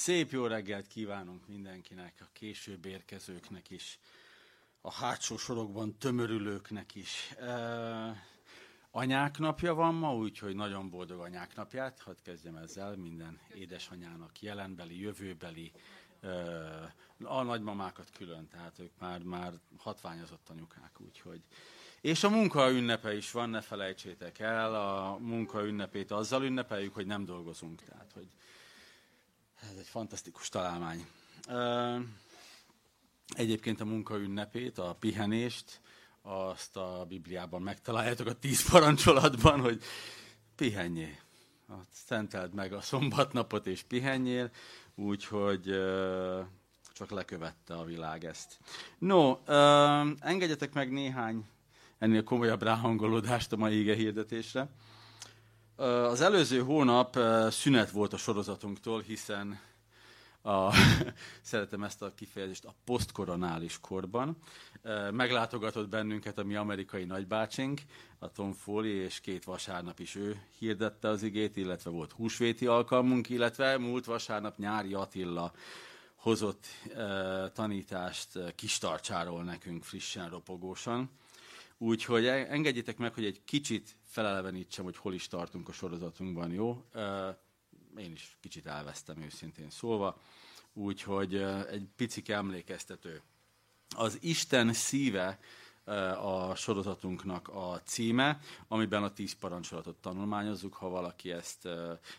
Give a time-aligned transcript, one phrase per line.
[0.00, 3.98] Szép jó reggelt kívánunk mindenkinek, a később érkezőknek is,
[4.80, 7.30] a hátsó sorokban tömörülőknek is.
[7.30, 8.24] E,
[8.90, 12.00] anyák napja van ma, úgyhogy nagyon boldog anyák napját.
[12.00, 15.72] Hadd kezdjem ezzel minden édesanyának, jelenbeli, jövőbeli,
[16.20, 16.28] e,
[17.22, 21.40] a nagymamákat külön, tehát ők már, már hatványozott anyukák, úgyhogy
[22.00, 27.06] és a munka ünnepe is van, ne felejtsétek el, a munka ünnepét azzal ünnepeljük, hogy
[27.06, 27.82] nem dolgozunk.
[27.82, 28.28] Tehát, hogy
[29.60, 31.06] ez egy fantasztikus találmány.
[33.36, 35.80] Egyébként a munka ünnepét, a pihenést,
[36.22, 39.82] azt a Bibliában megtaláljátok a tíz parancsolatban, hogy
[40.56, 41.16] pihenjél.
[41.92, 44.50] Szenteld meg a szombatnapot és pihenjél,
[44.94, 45.62] úgyhogy
[46.92, 48.58] csak lekövette a világ ezt.
[48.98, 49.38] No,
[50.20, 51.46] engedjetek meg néhány
[51.98, 54.68] ennél komolyabb ráhangolódást a mai ége hirdetésre.
[55.80, 57.18] Az előző hónap
[57.50, 59.60] szünet volt a sorozatunktól, hiszen
[60.42, 60.74] a,
[61.42, 64.36] szeretem ezt a kifejezést, a posztkoronális korban.
[65.10, 67.80] Meglátogatott bennünket a mi amerikai nagybácsink,
[68.18, 73.28] a Tom Foley, és két vasárnap is ő hirdette az igét, illetve volt húsvéti alkalmunk,
[73.28, 75.52] illetve múlt vasárnap Nyári Attila
[76.14, 76.66] hozott
[77.52, 81.10] tanítást Kistarcsáról nekünk frissen, ropogósan.
[81.82, 86.84] Úgyhogy engedjétek meg, hogy egy kicsit felelevenítsem, hogy hol is tartunk a sorozatunkban, jó?
[87.96, 90.20] Én is kicsit elvesztem őszintén szólva,
[90.72, 91.34] úgyhogy
[91.70, 93.22] egy picik emlékeztető.
[93.96, 95.38] Az Isten szíve
[96.20, 100.74] a sorozatunknak a címe, amiben a tíz parancsolatot tanulmányozzuk.
[100.74, 101.68] Ha valaki ezt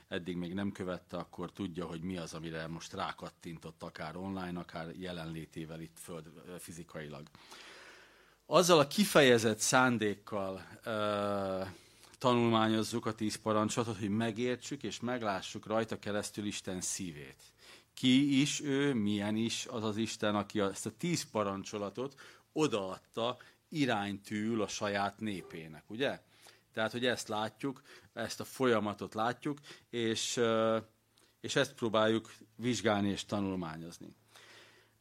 [0.08, 4.96] eddig még nem követte, akkor tudja, hogy mi az, amire most rákattintott, akár online, akár
[4.96, 6.26] jelenlétével itt föld
[6.60, 7.28] fizikailag
[8.54, 11.68] azzal a kifejezett szándékkal uh,
[12.18, 17.44] tanulmányozzuk a tíz parancsolatot, hogy megértsük és meglássuk rajta keresztül Isten szívét.
[17.94, 22.16] Ki is ő, milyen is az az Isten, aki ezt a tíz parancsolatot
[22.54, 23.38] odaadta
[23.70, 26.20] iránytűül a saját népének, ugye?
[26.74, 27.82] Tehát, hogy ezt látjuk,
[28.14, 29.58] ezt a folyamatot látjuk,
[29.90, 30.40] és,
[31.42, 34.16] és ezt próbáljuk vizsgálni és tanulmányozni.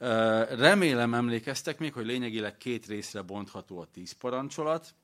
[0.00, 4.94] Remélem emlékeztek még, hogy lényegileg két részre bontható a tíz parancsolat.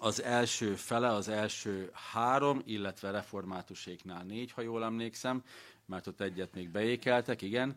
[0.00, 5.42] Az első fele, az első három, illetve reformátuséknál négy, ha jól emlékszem,
[5.86, 7.76] mert ott egyet még beékeltek, igen.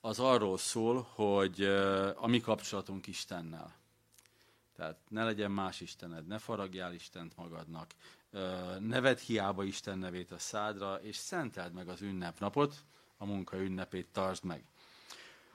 [0.00, 1.62] Az arról szól, hogy
[2.16, 3.74] a mi kapcsolatunk Istennel.
[4.76, 7.90] Tehát ne legyen más Istened, ne faragjál Istent magadnak,
[8.78, 12.74] neved hiába Isten nevét a szádra, és szenteld meg az ünnepnapot,
[13.22, 14.64] a munka ünnepét tartsd meg.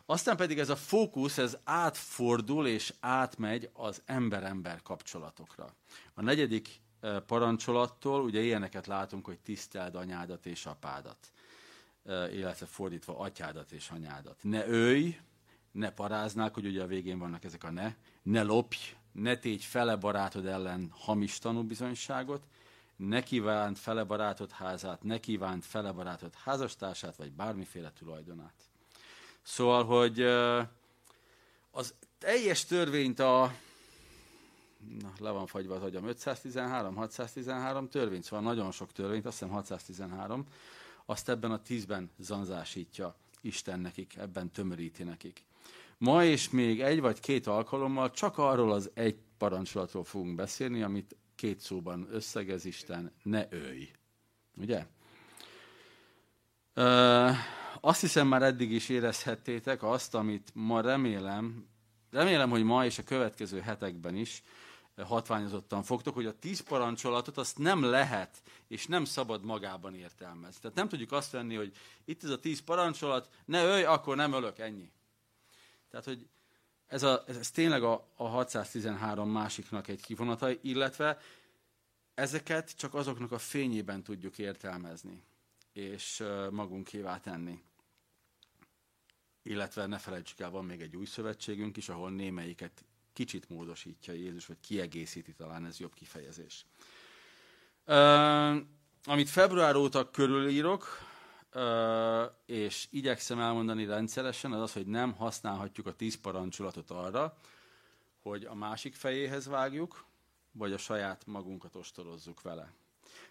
[0.06, 5.74] Aztán pedig ez a fókusz, ez átfordul és átmegy az ember-ember kapcsolatokra.
[6.14, 11.32] A negyedik eh, parancsolattól ugye ilyeneket látunk, hogy tiszteld anyádat és apádat,
[12.04, 14.38] eh, illetve fordítva atyádat és anyádat.
[14.42, 15.20] Ne ölj,
[15.72, 18.78] ne paráznák, hogy ugye a végén vannak ezek a ne, ne lopj,
[19.12, 22.48] ne tégy fele barátod ellen hamis tanúbizonyságot,
[22.98, 28.54] ne kívánt fele barátod házát, ne kívánt fele házastársát, vagy bármiféle tulajdonát.
[29.42, 30.22] Szóval, hogy
[31.72, 33.54] az teljes törvényt a
[35.02, 39.54] na, le van fagyva az agyam, 513, 613 törvény, szóval nagyon sok törvényt, azt hiszem
[39.54, 40.46] 613,
[41.06, 45.44] azt ebben a tízben zanzásítja Isten nekik, ebben tömöríti nekik.
[45.98, 51.16] Ma és még egy vagy két alkalommal csak arról az egy parancsolatról fogunk beszélni, amit
[51.38, 53.92] két szóban összegez Isten, ne ölj.
[54.56, 54.86] Ugye?
[56.74, 57.30] Ö,
[57.82, 61.68] azt hiszem már eddig is érezhettétek azt, amit ma remélem,
[62.12, 64.44] remélem, hogy ma és a következő hetekben is
[65.04, 70.62] hatványozottan fogtok, hogy a tíz parancsolatot azt nem lehet és nem szabad magában értelmezni.
[70.62, 71.72] Tehát nem tudjuk azt venni, hogy
[72.06, 74.92] itt ez a tíz parancsolat, ne ölj, akkor nem ölök, ennyi.
[75.90, 76.28] Tehát, hogy
[76.88, 81.20] ez, a, ez, tényleg a, a 613 másiknak egy kivonata, illetve
[82.14, 85.24] ezeket csak azoknak a fényében tudjuk értelmezni,
[85.74, 87.62] és magunkévá tenni.
[89.44, 94.46] Illetve ne felejtsük el, van még egy új szövetségünk is, ahol némelyiket kicsit módosítja Jézus,
[94.46, 96.66] vagy kiegészíti, talán ez jobb kifejezés.
[97.86, 98.56] Uh,
[99.04, 101.07] amit február óta körülírok,
[102.46, 107.38] és igyekszem elmondani rendszeresen, az az, hogy nem használhatjuk a tíz parancsolatot arra,
[108.22, 110.06] hogy a másik fejéhez vágjuk,
[110.52, 112.74] vagy a saját magunkat ostorozzuk vele.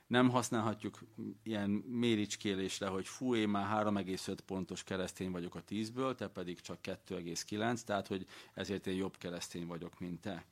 [0.06, 0.98] Nem használhatjuk
[1.42, 6.78] ilyen méricskélésre, hogy fú, én már 3,5 pontos keresztény vagyok a 10-ből, te pedig csak
[6.82, 10.44] 2,9, tehát hogy ezért én jobb keresztény vagyok, mint te.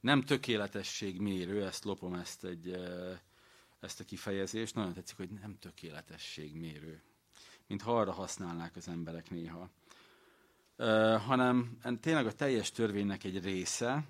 [0.00, 2.76] Nem tökéletesség mérő, ezt lopom ezt egy
[3.82, 7.02] ezt a kifejezést, nagyon tetszik, hogy nem tökéletesség mérő.
[7.66, 9.70] mint ha arra használnák az emberek néha.
[10.78, 14.04] Uh, hanem tényleg a teljes törvénynek egy része,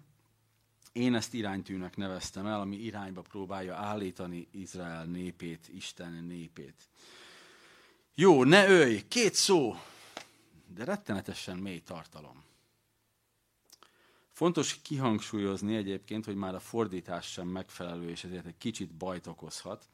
[0.92, 6.88] én ezt iránytűnek neveztem el, ami irányba próbálja állítani Izrael népét, Isten népét.
[8.14, 9.74] Jó, ne ölj, két szó,
[10.66, 12.44] de rettenetesen mély tartalom.
[14.42, 19.88] Fontos kihangsúlyozni egyébként, hogy már a fordítás sem megfelelő, és ezért egy kicsit bajt okozhat,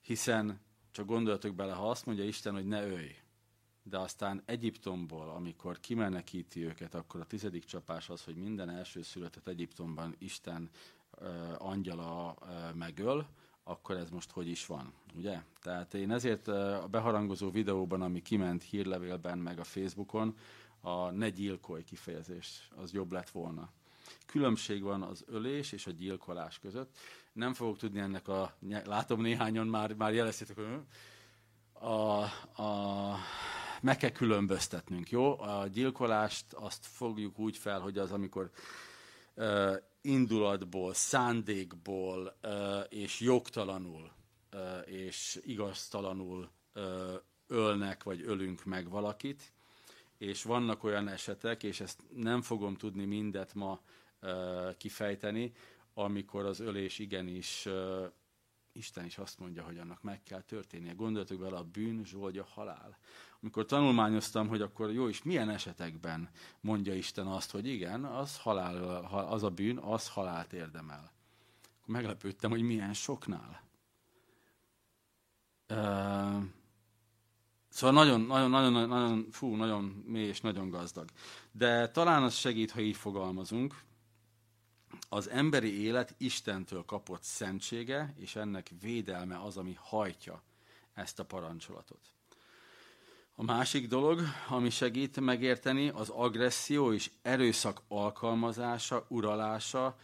[0.00, 0.60] hiszen
[0.90, 3.16] csak gondoljatok bele, ha azt mondja Isten, hogy ne ölj,
[3.82, 9.48] de aztán Egyiptomból, amikor kimenekíti őket, akkor a tizedik csapás az, hogy minden első született
[9.48, 10.70] Egyiptomban Isten
[11.20, 11.28] uh,
[11.58, 13.26] angyala uh, megöl,
[13.64, 15.42] akkor ez most hogy is van, ugye?
[15.60, 20.36] Tehát én ezért a beharangozó videóban, ami kiment hírlevélben, meg a Facebookon,
[20.84, 23.72] a ne gyilkolj kifejezés, az jobb lett volna.
[24.26, 26.96] Különbség van az ölés és a gyilkolás között.
[27.32, 30.80] Nem fogok tudni ennek a, látom néhányan már, már jeleztétek, hogy
[31.72, 32.22] a,
[32.62, 33.16] a,
[33.80, 35.40] meg kell különböztetnünk, jó?
[35.40, 38.50] A gyilkolást azt fogjuk úgy fel, hogy az, amikor
[39.34, 42.50] uh, indulatból, szándékból uh,
[42.88, 44.12] és jogtalanul
[44.52, 46.82] uh, és igaztalanul uh,
[47.46, 49.52] ölnek vagy ölünk meg valakit,
[50.24, 53.80] és vannak olyan esetek, és ezt nem fogom tudni mindet ma
[54.76, 55.52] kifejteni,
[55.94, 57.68] amikor az ölés igenis,
[58.72, 60.92] Isten is azt mondja, hogy annak meg kell történnie.
[60.92, 62.98] Gondoljatok bele, a bűn zsoldja halál.
[63.40, 66.28] Amikor tanulmányoztam, hogy akkor jó, és milyen esetekben
[66.60, 71.12] mondja Isten azt, hogy igen, az, halál, az a bűn, az halált érdemel.
[71.80, 73.62] Akkor meglepődtem, hogy milyen soknál.
[75.68, 76.44] Uh,
[77.74, 81.08] Szóval nagyon, nagyon, nagyon, nagyon, fú, nagyon mély és nagyon gazdag.
[81.52, 83.82] De talán az segít, ha így fogalmazunk.
[85.08, 90.42] Az emberi élet Istentől kapott szentsége, és ennek védelme az, ami hajtja
[90.92, 92.00] ezt a parancsolatot.
[93.34, 99.96] A másik dolog, ami segít megérteni, az agresszió és erőszak alkalmazása, uralása,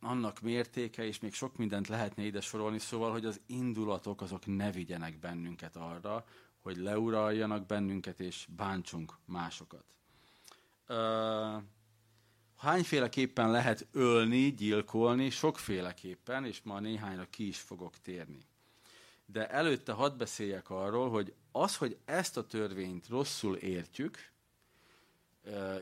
[0.00, 4.70] annak mértéke, és még sok mindent lehetne ide sorolni, szóval, hogy az indulatok azok ne
[4.70, 6.24] vigyenek bennünket arra,
[6.66, 9.84] hogy leuraljanak bennünket, és bántsunk másokat.
[12.56, 15.30] Hányféleképpen lehet ölni, gyilkolni?
[15.30, 18.38] Sokféleképpen, és ma néhányra ki is fogok térni.
[19.26, 24.30] De előtte hadd beszéljek arról, hogy az, hogy ezt a törvényt rosszul értjük,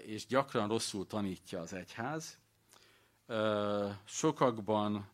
[0.02, 2.38] és gyakran rosszul tanítja az egyház,
[4.04, 5.08] sokakban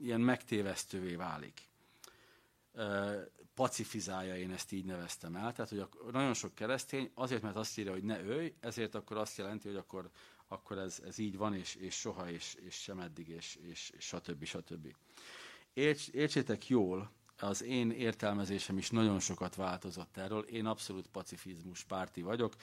[0.00, 1.62] ilyen megtévesztővé válik
[3.54, 5.52] pacifizálja, én ezt így neveztem el.
[5.52, 9.16] Tehát, hogy a, nagyon sok keresztény azért, mert azt írja, hogy ne ölj, ezért akkor
[9.16, 10.10] azt jelenti, hogy akkor,
[10.48, 14.04] akkor ez, ez így van, és, és soha, és, és sem eddig, és, és, és
[14.04, 14.44] stb.
[14.44, 14.94] stb.
[15.72, 20.42] Érts, értsétek jól, az én értelmezésem is nagyon sokat változott erről.
[20.42, 22.54] Én abszolút pacifizmus párti vagyok.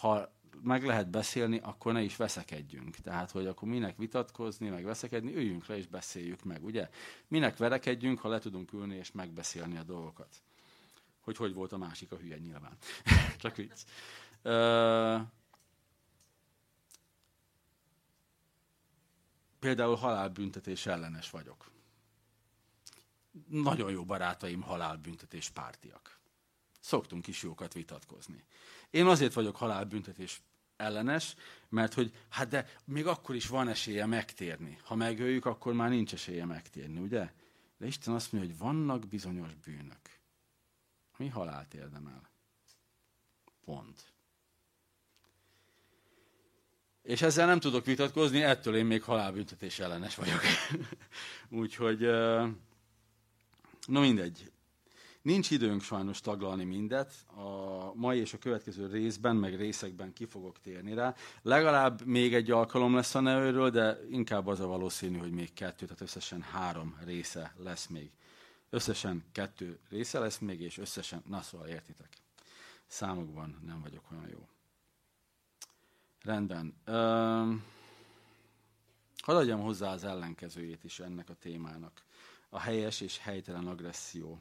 [0.00, 2.96] Ha meg lehet beszélni, akkor ne is veszekedjünk.
[2.96, 6.90] Tehát, hogy akkor minek vitatkozni, meg veszekedni, üljünk le és beszéljük meg, ugye?
[7.28, 10.42] Minek verekedjünk, ha le tudunk ülni és megbeszélni a dolgokat.
[11.20, 12.76] Hogy hogy volt a másik a hülye nyilván.
[13.42, 13.80] Csak vicc.
[14.44, 15.20] Uh,
[19.58, 21.70] például halálbüntetés ellenes vagyok.
[23.48, 26.20] Nagyon jó barátaim halálbüntetés pártiak.
[26.80, 28.44] Szoktunk is jókat vitatkozni.
[28.92, 30.42] Én azért vagyok halálbüntetés
[30.76, 31.34] ellenes,
[31.68, 34.78] mert hogy hát de még akkor is van esélye megtérni.
[34.84, 37.32] Ha megöljük, akkor már nincs esélye megtérni, ugye?
[37.78, 40.20] De Isten azt mondja, hogy vannak bizonyos bűnök,
[41.18, 42.30] ami halált érdemel.
[43.64, 44.12] Pont.
[47.02, 50.40] És ezzel nem tudok vitatkozni, ettől én még halálbüntetés ellenes vagyok.
[51.62, 52.00] Úgyhogy,
[53.86, 54.50] no mindegy.
[55.22, 60.60] Nincs időnk sajnos taglalni mindet, a mai és a következő részben, meg részekben ki fogok
[60.60, 61.14] térni rá.
[61.42, 65.84] Legalább még egy alkalom lesz a neőről, de inkább az a valószínű, hogy még kettő,
[65.84, 68.10] tehát összesen három része lesz még.
[68.70, 72.08] Összesen kettő része lesz még, és összesen, na szóval értitek.
[72.86, 74.48] Számokban nem vagyok olyan jó.
[76.22, 76.74] Rendben.
[76.86, 77.54] Uh,
[79.22, 82.02] hadd adjam hozzá az ellenkezőjét is ennek a témának.
[82.48, 84.40] A helyes és helytelen agresszió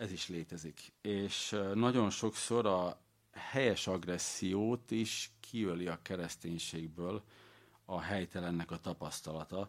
[0.00, 0.92] ez is létezik.
[1.00, 3.00] És nagyon sokszor a
[3.32, 7.22] helyes agressziót is kiöli a kereszténységből
[7.84, 9.68] a helytelennek a tapasztalata.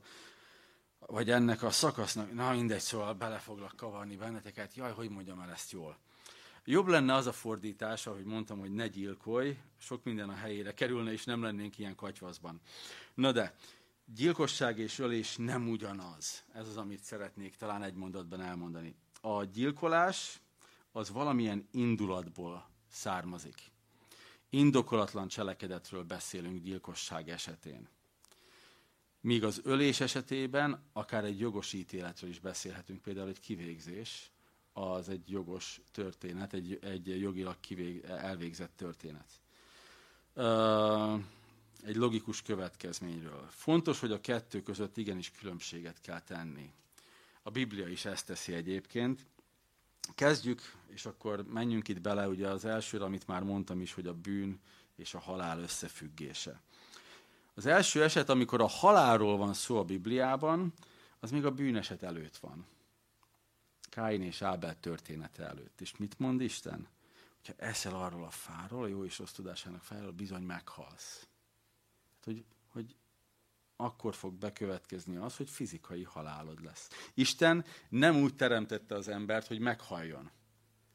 [1.00, 5.52] Vagy ennek a szakasznak, na mindegy, szóval bele foglak kavarni benneteket, jaj, hogy mondjam el
[5.52, 5.98] ezt jól.
[6.66, 11.12] Jobb lenne az a fordítás, ahogy mondtam, hogy ne gyilkolj, sok minden a helyére kerülne,
[11.12, 12.62] és nem lennénk ilyen katyvaszban.
[13.14, 13.56] Na de,
[14.06, 16.44] gyilkosság és ölés nem ugyanaz.
[16.54, 20.42] Ez az, amit szeretnék talán egy mondatban elmondani a gyilkolás
[20.92, 23.72] az valamilyen indulatból származik.
[24.50, 27.88] Indokolatlan cselekedetről beszélünk gyilkosság esetén.
[29.22, 34.32] Míg az ölés esetében akár egy jogos ítéletről is beszélhetünk, például egy kivégzés,
[34.74, 39.30] az egy jogos történet, egy, egy jogilag kivég, elvégzett történet.
[41.84, 43.46] egy logikus következményről.
[43.50, 46.74] Fontos, hogy a kettő között igenis különbséget kell tenni.
[47.42, 49.26] A Biblia is ezt teszi egyébként.
[50.16, 54.14] Kezdjük, és akkor menjünk itt bele, ugye az elsőre, amit már mondtam is, hogy a
[54.14, 54.60] bűn
[54.96, 56.62] és a halál összefüggése.
[57.54, 60.74] Az első eset, amikor a halálról van szó a Bibliában,
[61.20, 62.66] az még a bűneset előtt van.
[63.90, 65.82] Káin és Ábel története előtt.
[65.82, 66.88] És mit mond Isten?
[67.36, 71.28] Hogyha eszel arról a fáról, a jó és rossz tudásának fáról, bizony meghalsz.
[72.14, 72.96] Hát, hogy, hogy
[73.84, 76.90] akkor fog bekövetkezni az, hogy fizikai halálod lesz.
[77.14, 80.30] Isten nem úgy teremtette az embert, hogy meghalljon,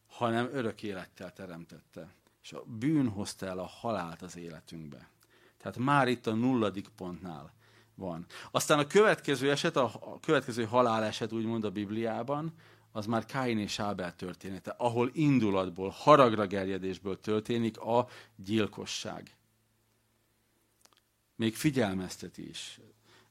[0.06, 2.14] hanem örök élettel teremtette.
[2.42, 5.08] És a bűn hozta el a halált az életünkbe.
[5.56, 7.52] Tehát már itt a nulladik pontnál
[7.94, 8.26] van.
[8.50, 12.52] Aztán a következő eset, a következő haláleset úgymond a Bibliában,
[12.92, 19.36] az már Káin és Ábel története, ahol indulatból, haragra gerjedésből történik a gyilkosság.
[21.36, 22.80] Még figyelmezteti is.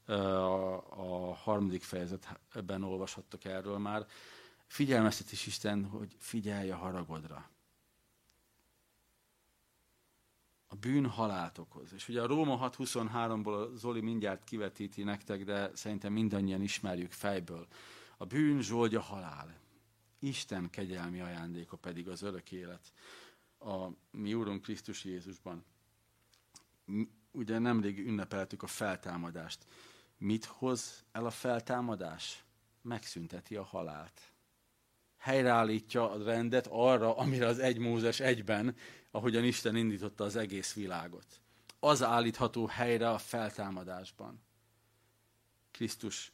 [0.05, 4.07] A, a harmadik fejezetben olvashattok erről már.
[4.67, 7.49] Figyelmeztet is Isten, hogy figyelj a haragodra.
[10.67, 11.93] A bűn halált okoz.
[11.93, 17.67] És ugye a Róma 6.23-ból Zoli mindjárt kivetíti nektek, de szerintem mindannyian ismerjük fejből.
[18.17, 19.59] A bűn zsoldja halál.
[20.19, 22.93] Isten kegyelmi ajándéka pedig az örök élet.
[23.59, 25.65] A mi Úrunk Krisztus Jézusban.
[27.35, 29.65] Ugye nemrég ünnepeltük a feltámadást.
[30.17, 32.43] Mit hoz el a feltámadás?
[32.81, 34.21] Megszünteti a halált.
[35.17, 38.75] Helyreállítja a rendet arra, amire az egy Mózes egyben,
[39.11, 41.41] ahogyan Isten indította az egész világot.
[41.79, 44.41] Az állítható helyre a feltámadásban.
[45.71, 46.31] Krisztus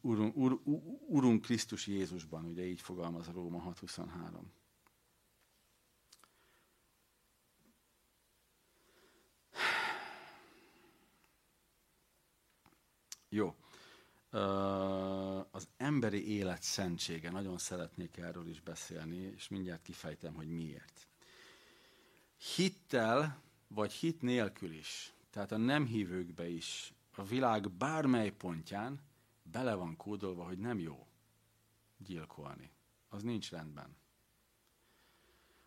[0.00, 0.60] Urunk, Ur,
[1.06, 4.06] Urunk Krisztus Jézusban, ugye így fogalmaz a Róma 6.23.
[13.34, 13.54] Jó.
[15.50, 21.08] Az emberi élet szentsége, nagyon szeretnék erről is beszélni, és mindjárt kifejtem, hogy miért.
[22.54, 29.00] Hittel, vagy hit nélkül is, tehát a nem hívőkbe is, a világ bármely pontján
[29.42, 31.06] bele van kódolva, hogy nem jó
[31.96, 32.70] gyilkolni.
[33.08, 33.96] Az nincs rendben.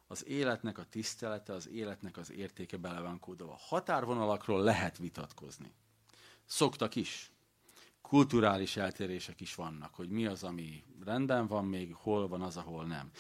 [0.08, 3.58] Az életnek a tisztelete, az életnek az értéke bele van kódolva.
[3.60, 5.72] Határvonalakról lehet vitatkozni.
[6.46, 7.32] Szoktak is.
[8.08, 12.86] Kulturális eltérések is vannak, hogy mi az, ami rendben van, még hol van az, ahol
[12.86, 13.12] nem.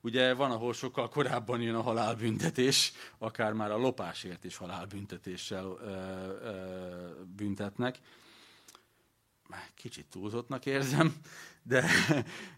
[0.00, 5.90] Ugye van, ahol sokkal korábban jön a halálbüntetés, akár már a lopásért is halálbüntetéssel ö,
[6.42, 8.00] ö, büntetnek
[9.74, 11.14] kicsit túlzottnak érzem,
[11.62, 11.84] de,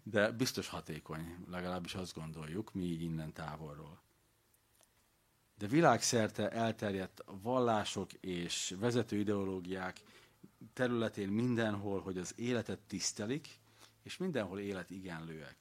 [0.02, 4.00] de biztos hatékony, legalábbis azt gondoljuk, mi így innen távolról.
[5.58, 10.00] De világszerte elterjedt vallások és vezető ideológiák
[10.72, 13.48] területén mindenhol, hogy az életet tisztelik,
[14.02, 15.56] és mindenhol élet igenlőek.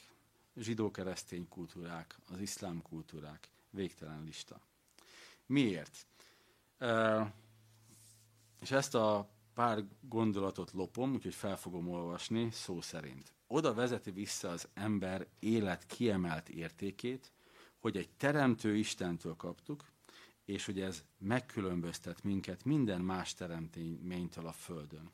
[0.55, 4.61] Zsidó-keresztény kultúrák, az iszlám kultúrák, végtelen lista.
[5.45, 6.05] Miért?
[8.61, 13.33] És ezt a pár gondolatot lopom, úgyhogy fel fogom olvasni szó szerint.
[13.47, 17.31] Oda vezeti vissza az ember élet kiemelt értékét,
[17.79, 19.85] hogy egy teremtő Istentől kaptuk,
[20.51, 25.11] és hogy ez megkülönböztet minket minden más teremtménytől a Földön.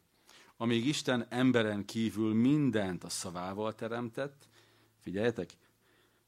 [0.58, 4.48] Amíg Isten emberen kívül mindent a szavával teremtett,
[5.00, 5.50] figyeljetek,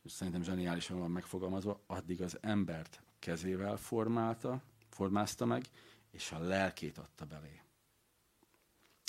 [0.01, 5.66] és szerintem zseniálisan van megfogalmazva, addig az embert kezével formálta, formázta meg,
[6.12, 7.62] és a lelkét adta belé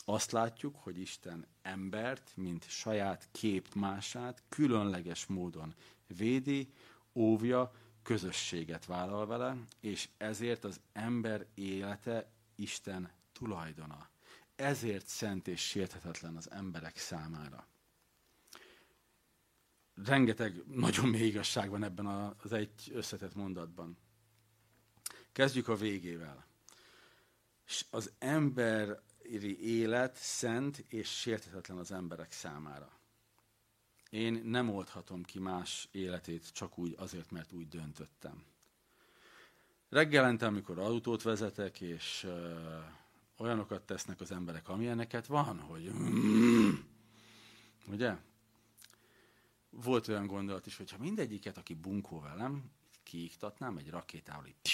[0.04, 5.74] azt látjuk, hogy Isten embert, mint saját képmását különleges módon
[6.06, 6.72] védi,
[7.14, 14.08] óvja, közösséget vállal vele, és ezért az ember élete Isten tulajdona.
[14.56, 17.66] Ezért szent és sérthetetlen az emberek számára.
[20.04, 23.96] Rengeteg nagyon mély igazság van ebben az egy összetett mondatban.
[25.32, 26.46] Kezdjük a végével.
[27.90, 29.00] Az ember
[29.60, 32.99] élet szent és sérthetetlen az emberek számára.
[34.10, 38.44] Én nem oldhatom ki más életét csak úgy azért, mert úgy döntöttem.
[39.88, 42.84] Reggelente, amikor autót vezetek, és uh,
[43.36, 45.92] olyanokat tesznek az emberek, amilyeneket van, hogy
[47.92, 48.16] ugye?
[49.70, 52.70] volt olyan gondolat is, hogy ha mindegyiket, aki bunkó velem,
[53.02, 54.70] kiiktatnám egy rakétával, egy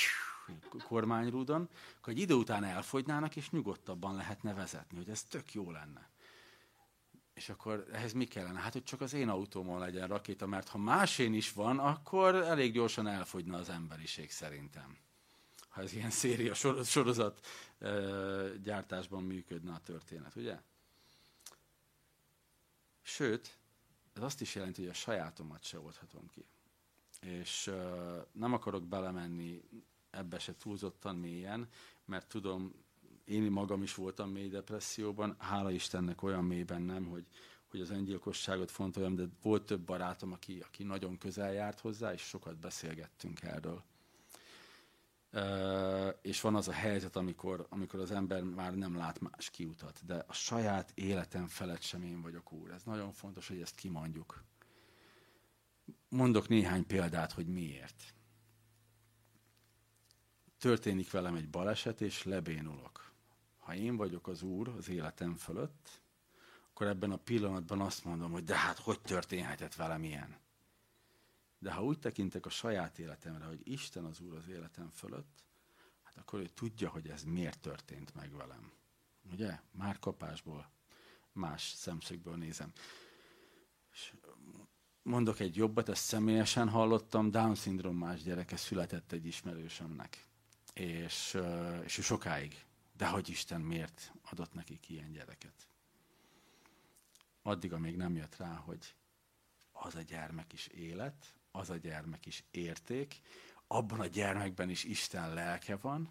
[0.84, 6.08] kormányrúdon, akkor egy idő után elfogynának, és nyugodtabban lehetne vezetni, hogy ez tök jó lenne.
[7.36, 8.58] És akkor ehhez mi kellene?
[8.58, 12.72] Hát, hogy csak az én autómon legyen rakéta, mert ha másén is van, akkor elég
[12.72, 14.98] gyorsan elfogyna az emberiség szerintem.
[15.68, 17.46] Ha ez ilyen széria sorozat
[18.62, 20.60] gyártásban működne a történet, ugye?
[23.02, 23.58] Sőt,
[24.12, 26.44] ez azt is jelenti, hogy a sajátomat se oldhatom ki.
[27.20, 27.72] És
[28.32, 29.62] nem akarok belemenni
[30.10, 31.68] ebbe se túlzottan mélyen,
[32.04, 32.84] mert tudom,
[33.26, 37.26] én magam is voltam mély depresszióban, hála Istennek olyan mélyben nem, hogy,
[37.70, 42.20] hogy az öngyilkosságot fontoljam, de volt több barátom, aki, aki nagyon közel járt hozzá, és
[42.20, 43.82] sokat beszélgettünk erről.
[45.32, 50.00] Uh, és van az a helyzet, amikor, amikor az ember már nem lát más kiutat,
[50.04, 52.70] de a saját életem felett sem én vagyok úr.
[52.70, 54.44] Ez nagyon fontos, hogy ezt kimondjuk.
[56.08, 58.14] Mondok néhány példát, hogy miért.
[60.58, 63.15] Történik velem egy baleset, és lebénulok.
[63.66, 66.00] Ha én vagyok az úr az életem fölött,
[66.70, 70.36] akkor ebben a pillanatban azt mondom, hogy de hát hogy történhetett velem ilyen?
[71.58, 75.44] De ha úgy tekintek a saját életemre, hogy Isten az Úr az életem fölött,
[76.02, 78.72] hát akkor ő tudja, hogy ez miért történt meg velem.
[79.32, 79.60] Ugye?
[79.70, 80.70] Már kapásból,
[81.32, 82.72] más szemszögből nézem.
[83.92, 84.14] És
[85.02, 90.26] mondok egy jobbat, ezt személyesen hallottam, Down-szindrómás gyereke született egy ismerősömnek.
[90.74, 91.38] És,
[91.84, 92.66] és sokáig.
[92.96, 95.68] De hogy Isten miért adott nekik ilyen gyereket?
[97.42, 98.94] Addig, amíg nem jött rá, hogy
[99.72, 103.20] az a gyermek is élet, az a gyermek is érték,
[103.66, 106.10] abban a gyermekben is Isten lelke van,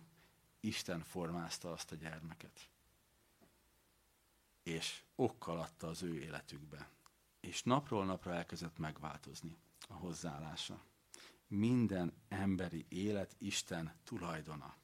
[0.59, 2.69] Isten formázta azt a gyermeket.
[4.63, 6.89] És okkal adta az ő életükbe.
[7.39, 10.83] És napról napra elkezdett megváltozni a hozzáállása.
[11.47, 14.75] Minden emberi élet Isten tulajdona.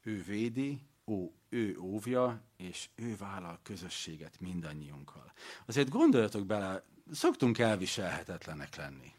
[0.00, 5.32] Ő védi, ó, ő óvja, és ő vállal közösséget mindannyiunkkal.
[5.66, 9.12] Azért gondoljatok bele, szoktunk elviselhetetlenek lenni.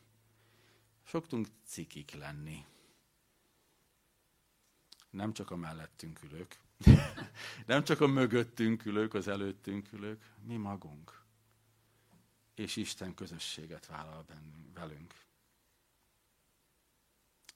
[1.07, 2.65] Szoktunk cikik lenni.
[5.09, 6.59] Nem csak a mellettünk ülők,
[7.65, 11.23] nem csak a mögöttünk ülők, az előttünk ülők, mi magunk.
[12.55, 15.13] És Isten közösséget vállal bennünk, velünk.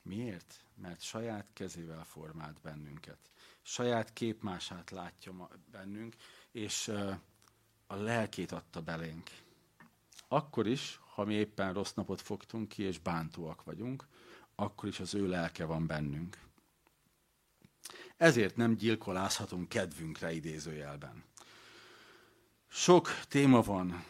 [0.02, 0.66] Miért?
[0.76, 3.32] Mert saját kezével formált bennünket.
[3.62, 6.16] Saját képmását látja bennünk,
[6.52, 6.88] és
[7.88, 9.30] a lelkét adta belénk.
[10.28, 14.08] Akkor is, ha mi éppen rossz napot fogtunk ki, és bántóak vagyunk,
[14.56, 16.38] akkor is az ő lelke van bennünk.
[18.18, 21.24] Ezért nem gyilkolázhatunk kedvünkre idézőjelben.
[22.68, 24.06] Sok téma van,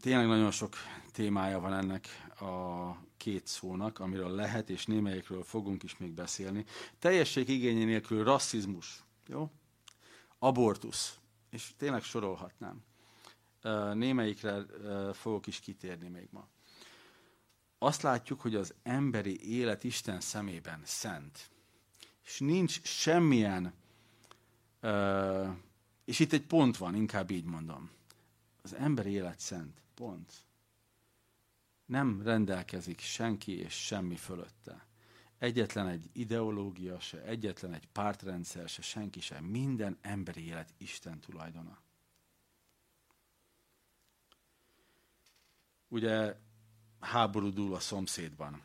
[0.00, 0.74] tényleg nagyon sok
[1.12, 2.06] témája van ennek
[2.40, 6.64] a két szónak, amiről lehet, és némelyekről fogunk is még beszélni.
[6.98, 9.50] Teljesség igényé nélkül rasszizmus, jó?
[10.38, 11.18] Abortusz,
[11.50, 12.82] és tényleg sorolhatnám
[13.94, 14.64] némelyikre
[15.12, 16.48] fogok is kitérni még ma.
[17.78, 21.50] Azt látjuk, hogy az emberi élet Isten szemében szent.
[22.24, 23.72] És nincs semmilyen,
[26.04, 27.90] és itt egy pont van, inkább így mondom.
[28.62, 29.82] Az emberi élet szent.
[29.94, 30.32] Pont.
[31.90, 34.86] Nem rendelkezik senki és semmi fölötte.
[35.38, 39.44] Egyetlen egy ideológia se, egyetlen egy pártrendszer se, senki sem.
[39.44, 41.78] Minden emberi élet Isten tulajdona.
[45.90, 46.36] ugye
[47.00, 48.62] háború dúl a szomszédban.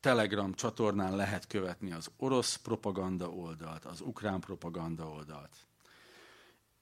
[0.00, 5.56] Telegram csatornán lehet követni az orosz propaganda oldalt, az ukrán propaganda oldalt.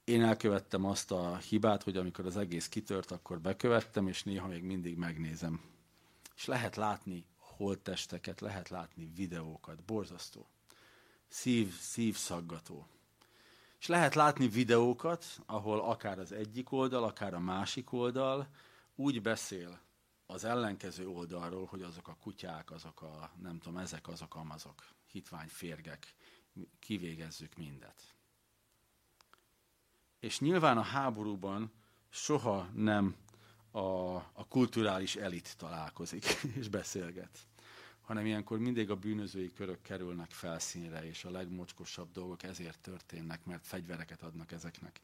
[0.08, 4.62] Én elkövettem azt a hibát, hogy amikor az egész kitört, akkor bekövettem, és néha még
[4.62, 5.60] mindig megnézem.
[6.36, 10.46] És lehet látni holttesteket, lehet látni videókat, borzasztó.
[11.28, 12.86] Szív, szívszaggató.
[13.80, 18.48] És lehet látni videókat, ahol akár az egyik oldal, akár a másik oldal
[18.94, 19.80] úgy beszél
[20.26, 25.48] az ellenkező oldalról, hogy azok a kutyák, azok a, nem tudom, ezek azok amazok, hitvány
[25.48, 26.14] férgek,
[26.78, 28.17] kivégezzük mindet.
[30.20, 31.72] És nyilván a háborúban
[32.08, 33.16] soha nem
[33.70, 36.24] a, a kulturális elit találkozik
[36.58, 37.38] és beszélget,
[38.00, 43.66] hanem ilyenkor mindig a bűnözői körök kerülnek felszínre, és a legmocskosabb dolgok ezért történnek, mert
[43.66, 45.00] fegyvereket adnak ezeknek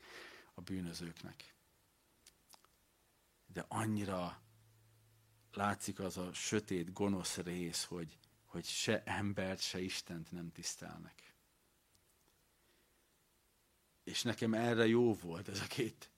[0.55, 1.55] a bűnözőknek
[3.55, 4.43] de annyira
[5.53, 11.34] látszik az a sötét, gonosz rész, hogy, hogy se embert, se Istent nem tisztelnek.
[14.05, 16.11] És nekem erre jó volt ez a két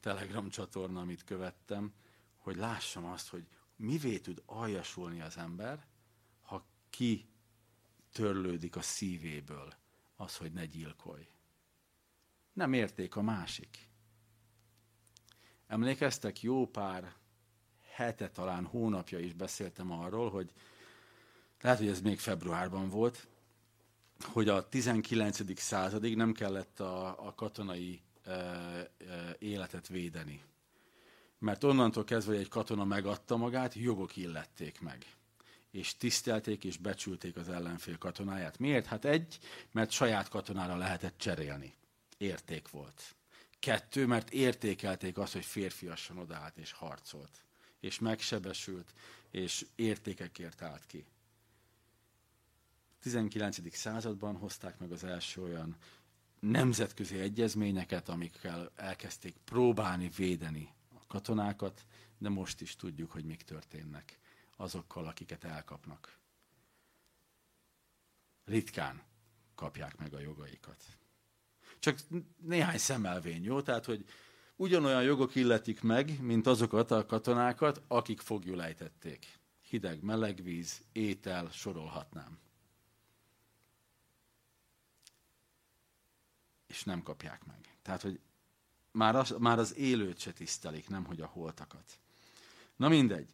[0.00, 1.92] Telegram csatorna, amit követtem,
[2.36, 3.46] hogy lássam azt, hogy
[3.76, 5.86] mivé tud aljasulni az ember,
[6.42, 7.28] ha ki
[8.12, 9.74] törlődik a szívéből
[10.16, 11.28] az, hogy ne gyilkolj.
[12.52, 13.88] Nem érték a másik.
[15.66, 17.14] Emlékeztek, jó pár
[17.80, 20.52] hete, talán hónapja is beszéltem arról, hogy
[21.60, 23.28] lehet, hogy ez még februárban volt,
[24.24, 25.60] hogy a 19.
[25.60, 28.90] századig nem kellett a, a katonai e, e,
[29.38, 30.42] életet védeni.
[31.38, 35.06] Mert onnantól kezdve, hogy egy katona megadta magát, jogok illették meg.
[35.70, 38.58] És tisztelték és becsülték az ellenfél katonáját.
[38.58, 38.86] Miért?
[38.86, 39.38] Hát egy,
[39.72, 41.74] mert saját katonára lehetett cserélni.
[42.16, 43.14] Érték volt.
[43.58, 47.42] Kettő, mert értékelték azt, hogy férfiasan odállt és harcolt.
[47.80, 48.94] És megsebesült,
[49.30, 51.04] és értékekért állt ki.
[53.00, 53.76] 19.
[53.76, 55.76] században hozták meg az első olyan
[56.40, 61.86] nemzetközi egyezményeket, amikkel elkezdték próbálni védeni a katonákat,
[62.18, 64.18] de most is tudjuk, hogy mik történnek
[64.56, 66.18] azokkal, akiket elkapnak.
[68.44, 69.02] Ritkán
[69.54, 70.84] kapják meg a jogaikat.
[71.78, 71.98] Csak
[72.36, 73.62] néhány szemelvény, jó?
[73.62, 74.04] Tehát, hogy
[74.56, 79.38] ugyanolyan jogok illetik meg, mint azokat a katonákat, akik fogjul ejtették.
[79.60, 82.38] Hideg, meleg víz, étel, sorolhatnám.
[86.68, 87.76] És nem kapják meg.
[87.82, 88.20] Tehát, hogy
[88.92, 91.98] már az, már az élőt se tisztelik, nem hogy a holtakat.
[92.76, 93.28] Na mindegy.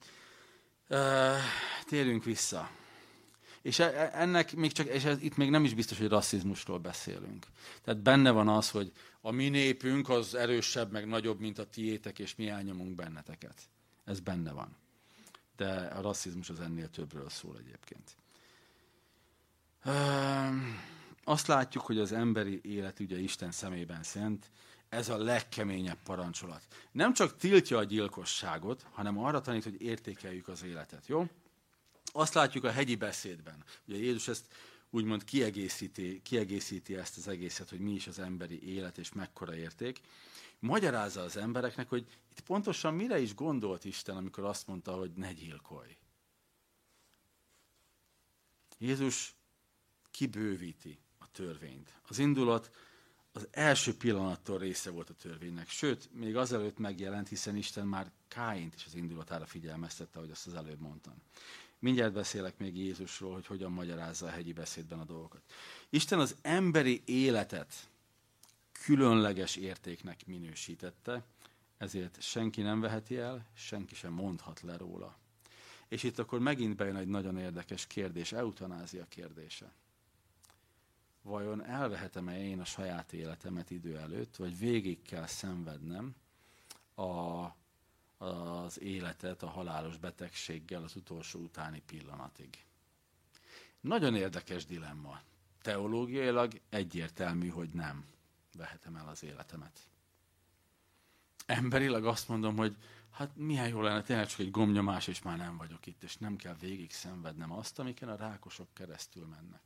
[1.85, 2.71] Térjünk vissza.
[3.63, 6.79] És e, e, ennek még csak, és ez, itt még nem is biztos, hogy rasszizmusról
[6.79, 7.47] beszélünk.
[7.83, 12.19] Tehát benne van az, hogy a mi népünk az erősebb, meg nagyobb, mint a tiétek,
[12.19, 13.63] és mi elnyomunk benneteket.
[14.05, 14.77] Ez benne van.
[15.57, 18.17] De a rasszizmus az ennél többről szól egyébként.
[19.85, 19.95] Uh,
[21.25, 24.51] azt látjuk, hogy az emberi élet ugye Isten szemében szent,
[24.89, 26.67] ez a legkeményebb parancsolat.
[26.93, 31.27] Nem csak tiltja a gyilkosságot, hanem arra tanít, hogy értékeljük az életet, jó?
[32.13, 33.65] Azt látjuk a hegyi beszédben.
[33.87, 34.47] Ugye Jézus ezt
[34.91, 40.01] úgymond kiegészíti, kiegészíti ezt az egészet, hogy mi is az emberi élet és mekkora érték.
[40.59, 45.33] Magyarázza az embereknek, hogy itt pontosan mire is gondolt Isten, amikor azt mondta, hogy ne
[45.33, 45.97] gyilkolj.
[48.79, 49.35] Jézus
[50.11, 50.99] kibővíti
[51.35, 51.93] törvényt.
[52.09, 52.71] Az indulat
[53.37, 55.69] az első pillanattól része volt a törvénynek.
[55.69, 60.55] Sőt, még azelőtt megjelent, hiszen Isten már Káint is az indulatára figyelmeztette, ahogy azt az
[60.55, 61.15] előbb mondtam.
[61.79, 65.43] Mindjárt beszélek még Jézusról, hogy hogyan magyarázza a hegyi beszédben a dolgokat.
[65.91, 67.89] Isten az emberi életet
[68.73, 71.25] különleges értéknek minősítette,
[71.79, 75.19] ezért senki nem veheti el, senki sem mondhat le róla.
[75.89, 79.73] És itt akkor megint bejön egy nagyon érdekes kérdés, eutanázia kérdése
[81.25, 86.15] vajon elvehetem-e én a saját életemet idő előtt, vagy végig kell szenvednem
[86.95, 87.45] a,
[88.25, 92.65] az életet a halálos betegséggel az utolsó utáni pillanatig.
[93.81, 95.21] Nagyon érdekes dilemma.
[95.63, 98.05] Teológiailag egyértelmű, hogy nem
[98.57, 99.79] vehetem el az életemet.
[101.47, 102.77] Emberileg azt mondom, hogy
[103.11, 106.37] hát milyen jó lenne, tényleg csak egy gomnyomás, és már nem vagyok itt, és nem
[106.37, 109.63] kell végig szenvednem azt, amiken a rákosok keresztül mennek.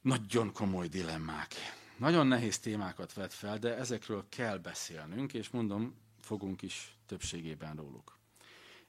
[0.00, 1.54] Nagyon komoly dilemmák.
[1.96, 8.18] Nagyon nehéz témákat vet fel, de ezekről kell beszélnünk, és mondom, fogunk is többségében róluk.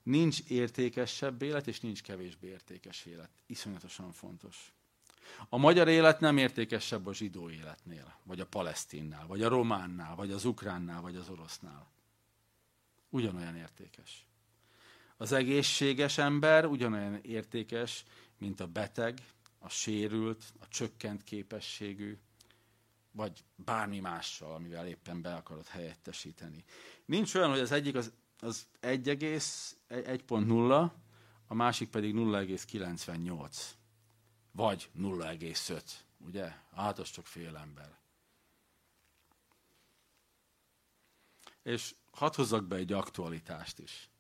[0.04, 3.30] Nincs értékesebb élet, és nincs kevésbé értékes élet.
[3.46, 4.74] Iszonyatosan fontos.
[5.50, 10.32] A magyar élet nem értékesebb a zsidó életnél, vagy a palesztinnál, vagy a románnál, vagy
[10.32, 11.92] az ukránnál, vagy az orosznál.
[13.10, 14.26] Ugyanolyan értékes.
[15.18, 18.04] Az egészséges ember ugyanolyan értékes,
[18.38, 19.20] mint a beteg,
[19.64, 22.20] a sérült, a csökkent képességű,
[23.12, 26.64] vagy bármi mással, amivel éppen be akarod helyettesíteni.
[27.06, 30.92] Nincs olyan, hogy az egyik az, az 1,1.0,
[31.48, 33.58] a másik pedig 0,98.
[34.52, 35.82] Vagy 0,5.
[36.18, 36.54] Ugye?
[36.76, 38.00] Hát az csak fél ember.
[41.64, 44.11] És hadd hozzak be egy aktualitást is.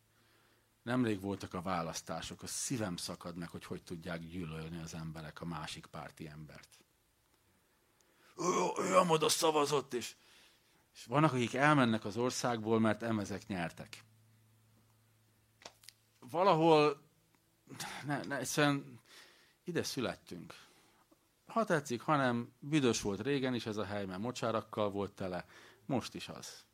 [0.84, 5.46] Nemrég voltak a választások, a szívem szakad meg, hogy hogy tudják gyűlölni az emberek a
[5.46, 6.70] másik párti embert.
[8.38, 10.16] Ő, ő oda szavazott, és,
[10.94, 14.04] és vannak, akik elmennek az országból, mert emezek nyertek.
[16.20, 17.02] Valahol,
[18.06, 19.00] ne, ne, egyszerűen
[19.64, 20.54] ide születtünk.
[21.46, 25.46] Ha tetszik, hanem büdös volt régen is ez a hely, mert mocsárakkal volt tele,
[25.86, 26.66] most is az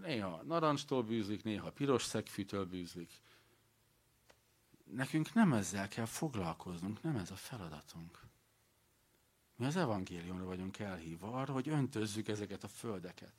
[0.00, 3.22] néha narancstól bűzlik, néha piros szegfűtől bűzlik.
[4.84, 8.22] Nekünk nem ezzel kell foglalkoznunk, nem ez a feladatunk.
[9.56, 13.34] Mi az evangéliumra vagyunk elhívva, arra, hogy öntözzük ezeket a földeket.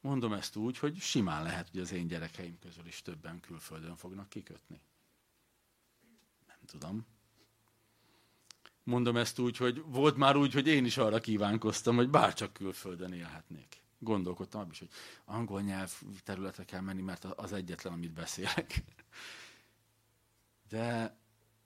[0.00, 4.28] Mondom ezt úgy, hogy simán lehet, hogy az én gyerekeim közül is többen külföldön fognak
[4.28, 4.80] kikötni.
[6.46, 7.06] Nem tudom.
[8.84, 13.12] Mondom ezt úgy, hogy volt már úgy, hogy én is arra kívánkoztam, hogy bárcsak külföldön
[13.12, 13.82] élhetnék.
[13.98, 14.90] Gondolkodtam abban is, hogy
[15.24, 15.92] angol nyelv
[16.24, 18.82] területre kell menni, mert az egyetlen, amit beszélek.
[20.68, 21.16] De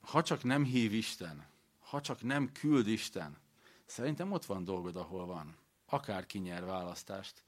[0.00, 1.46] ha csak nem hív Isten,
[1.78, 3.36] ha csak nem küld Isten,
[3.84, 5.56] szerintem ott van dolgod, ahol van.
[5.86, 7.44] Akár kinyer választást.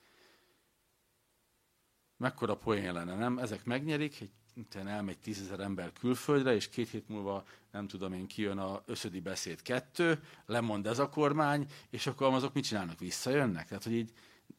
[2.19, 3.39] Mekkora poén lenne, nem?
[3.39, 8.27] Ezek megnyerik, egy utána elmegy tízezer ember külföldre, és két hét múlva, nem tudom én,
[8.27, 12.99] kijön a összödi beszéd kettő, lemond ez a kormány, és akkor azok mit csinálnak?
[12.99, 13.69] Visszajönnek?
[13.69, 14.13] Tehát, hogy így,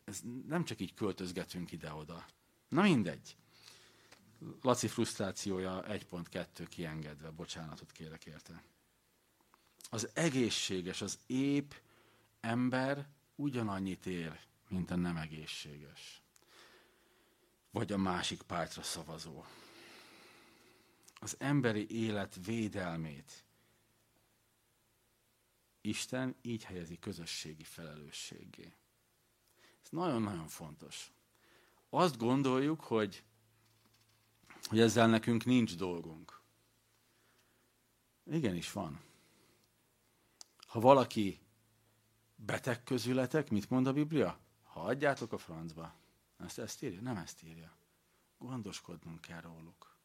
[0.05, 2.25] ez nem csak így költözgetünk ide-oda.
[2.69, 3.35] Na mindegy.
[4.61, 8.63] Laci frusztrációja 1.2 kiengedve, bocsánatot kérek érte.
[9.89, 11.75] Az egészséges, az ép
[12.39, 16.18] ember ugyanannyit ér, mint a nem egészséges.
[17.71, 19.43] Vagy a másik pártra szavazó
[21.19, 23.43] az emberi élet védelmét
[25.81, 28.73] Isten így helyezi közösségi felelősségé.
[29.83, 31.11] Ez nagyon-nagyon fontos.
[31.89, 33.23] Azt gondoljuk, hogy,
[34.63, 36.41] hogy ezzel nekünk nincs dolgunk.
[38.25, 39.01] Igenis van.
[40.67, 41.39] Ha valaki
[42.35, 44.39] beteg közületek, mit mond a Biblia?
[44.63, 45.98] Ha adjátok a francba.
[46.45, 47.01] Ezt, ezt írja?
[47.01, 47.77] Nem ezt írja.
[48.37, 49.97] Gondoskodnunk kell róluk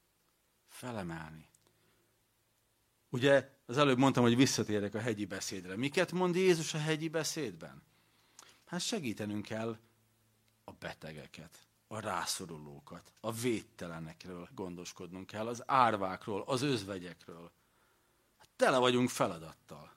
[0.68, 1.49] felemelni.
[3.09, 5.77] Ugye az előbb mondtam, hogy visszatérek a hegyi beszédre.
[5.77, 7.83] Miket mond Jézus a hegyi beszédben?
[8.64, 9.79] Hát segítenünk kell
[10.64, 17.53] a betegeket, a rászorulókat, a védtelenekről gondoskodnunk kell, az árvákról, az özvegyekről.
[18.38, 19.94] Hát tele vagyunk feladattal.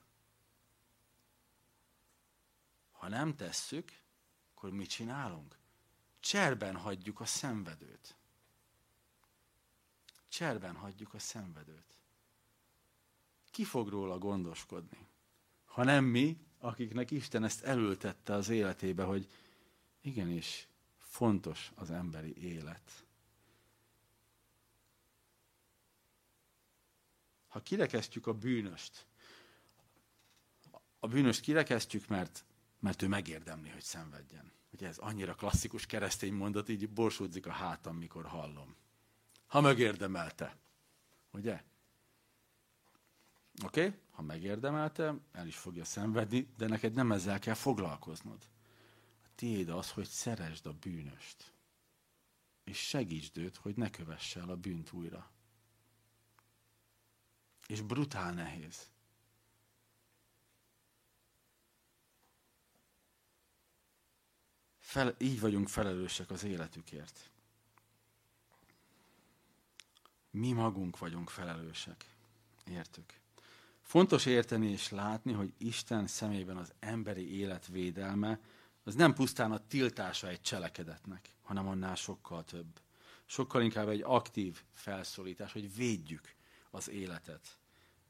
[2.90, 3.92] Ha nem tesszük,
[4.54, 5.57] akkor mit csinálunk?
[6.20, 8.18] Cserben hagyjuk a szenvedőt
[10.28, 12.00] cserben hagyjuk a szenvedőt.
[13.50, 15.06] Ki fog róla gondoskodni?
[15.64, 19.28] Ha nem mi, akiknek Isten ezt elültette az életébe, hogy
[20.00, 23.06] igenis fontos az emberi élet.
[27.48, 29.06] Ha kirekesztjük a bűnöst,
[30.98, 32.44] a bűnöst kirekesztjük, mert,
[32.78, 34.52] mert ő megérdemli, hogy szenvedjen.
[34.70, 38.76] Ugye ez annyira klasszikus keresztény mondat, így borsódzik a hátam, mikor hallom
[39.48, 40.56] ha megérdemelte.
[41.30, 41.62] Ugye?
[43.64, 43.86] Oké?
[43.86, 43.98] Okay?
[44.10, 48.48] Ha megérdemelte, el is fogja szenvedni, de neked nem ezzel kell foglalkoznod.
[49.24, 51.52] A tiéd az, hogy szeresd a bűnöst.
[52.64, 55.30] És segítsd őt, hogy ne kövesse el a bűnt újra.
[57.66, 58.90] És brutál nehéz.
[64.88, 67.30] Fel, így vagyunk felelősek az életükért.
[70.30, 72.04] Mi magunk vagyunk felelősek.
[72.64, 73.12] Értük?
[73.82, 78.40] Fontos érteni és látni, hogy Isten szemében az emberi élet védelme
[78.84, 82.80] az nem pusztán a tiltása egy cselekedetnek, hanem annál sokkal több.
[83.26, 86.34] Sokkal inkább egy aktív felszólítás, hogy védjük
[86.70, 87.58] az életet,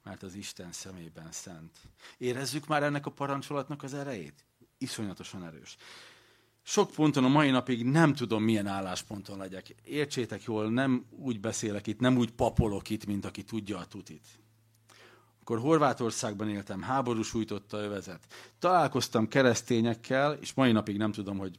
[0.03, 1.79] mert az Isten szemében szent.
[2.19, 4.45] Érezzük már ennek a parancsolatnak az erejét?
[4.79, 5.77] Iszonyatosan erős.
[6.69, 9.75] Sok ponton a mai napig nem tudom, milyen állásponton legyek.
[9.85, 14.27] Értsétek jól, nem úgy beszélek itt, nem úgy papolok itt, mint aki tudja a tutit.
[15.41, 18.27] Akkor Horvátországban éltem, háború sújtotta övezet.
[18.59, 21.59] Találkoztam keresztényekkel, és mai napig nem tudom, hogy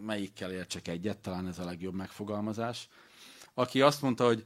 [0.00, 2.88] melyikkel értsek egyet, talán ez a legjobb megfogalmazás,
[3.54, 4.44] aki azt mondta, hogy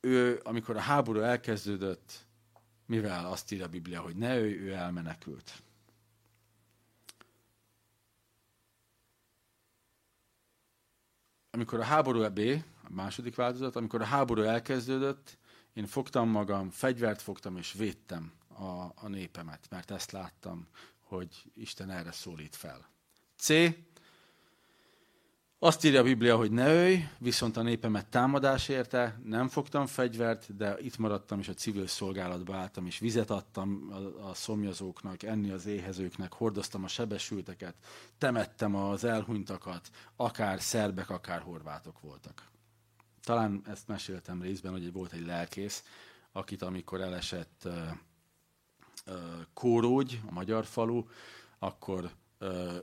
[0.00, 2.26] ő, amikor a háború elkezdődött,
[2.86, 5.62] mivel azt írja a Biblia, hogy ne ő, ő elmenekült.
[11.58, 12.38] Amikor a háború B,
[12.84, 15.38] a második változat, amikor a háború elkezdődött,
[15.72, 20.68] én fogtam magam, fegyvert fogtam és védtem a, a népemet, mert ezt láttam,
[21.00, 22.90] hogy Isten erre szólít fel.
[23.36, 23.48] C.
[25.60, 30.56] Azt írja a Biblia, hogy ne ölj, viszont a népemet támadás érte, nem fogtam fegyvert,
[30.56, 35.50] de itt maradtam, és a civil szolgálatba álltam, és vizet adtam a, a szomjazóknak, enni
[35.50, 37.74] az éhezőknek, hordoztam a sebesülteket,
[38.18, 42.50] temettem az elhunytakat, akár szerbek, akár horvátok voltak.
[43.22, 45.84] Talán ezt meséltem részben, hogy volt egy lelkész,
[46.32, 47.72] akit amikor elesett uh,
[49.06, 49.14] uh,
[49.54, 51.04] Kórógy, a magyar falu,
[51.58, 52.10] akkor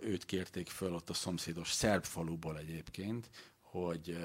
[0.01, 3.29] őt kérték föl ott a szomszédos szerb faluból egyébként,
[3.61, 4.17] hogy,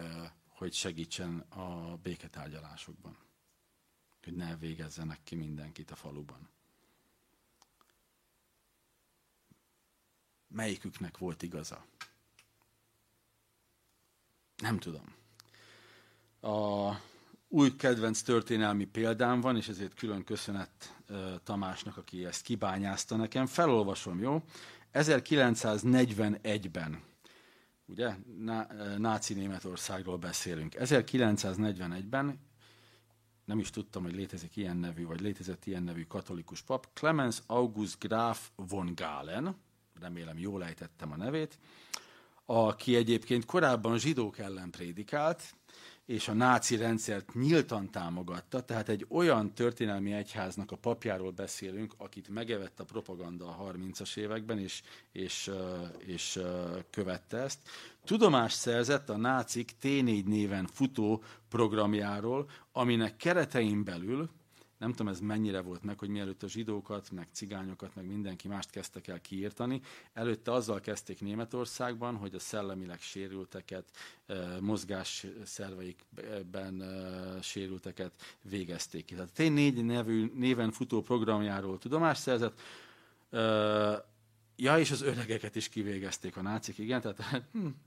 [0.49, 3.17] hogy segítsen a béketárgyalásokban.
[4.25, 6.49] Hogy ne végezzenek ki mindenkit a faluban.
[10.51, 11.85] melyiküknek volt igaza.
[14.57, 15.15] Nem tudom.
[16.41, 16.95] A
[17.49, 20.99] új kedvenc történelmi példám van, és ezért külön köszönet
[21.45, 23.47] Tamásnak, aki ezt kibányázta nekem.
[23.47, 24.43] Felolvasom, jó?
[24.93, 27.03] 1941-ben,
[27.87, 28.15] ugye,
[28.99, 30.75] náci Németországról beszélünk.
[30.79, 32.41] 1941-ben
[33.45, 37.99] nem is tudtam, hogy létezik ilyen nevű, vagy létezett ilyen nevű katolikus pap, Clemens August
[37.99, 39.57] Graf von Galen,
[40.01, 41.59] remélem jól ejtettem a nevét,
[42.45, 45.55] aki egyébként korábban zsidók ellen prédikált,
[46.11, 52.29] és a náci rendszert nyíltan támogatta, tehát egy olyan történelmi egyháznak a papjáról beszélünk, akit
[52.29, 55.51] megevett a propaganda a 30-as években, és, és,
[55.99, 56.41] és
[56.91, 57.59] követte ezt.
[58.05, 64.31] Tudomást szerzett a nácik T4 néven futó programjáról, aminek keretein belül
[64.81, 68.71] nem tudom, ez mennyire volt meg, hogy mielőtt a zsidókat, meg cigányokat, meg mindenki mást
[68.71, 69.81] kezdtek el kiírtani,
[70.13, 73.91] előtte azzal kezdték Németországban, hogy a szellemileg sérülteket,
[74.61, 76.85] mozgásszerveikben
[77.43, 78.13] sérülteket
[78.43, 79.15] végezték ki.
[79.15, 82.61] Tehát T4 nevű, néven futó programjáról tudomást szerzett,
[84.57, 87.67] ja, és az öregeket is kivégezték a nácik, igen, tehát hm.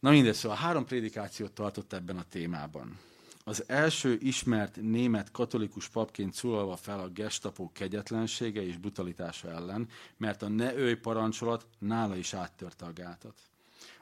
[0.00, 2.98] Na mindegy, szóval három prédikációt tartott ebben a témában
[3.44, 10.42] az első ismert német katolikus papként szólalva fel a gestapo kegyetlensége és brutalitása ellen, mert
[10.42, 13.38] a ne őj parancsolat nála is áttörte a gátat.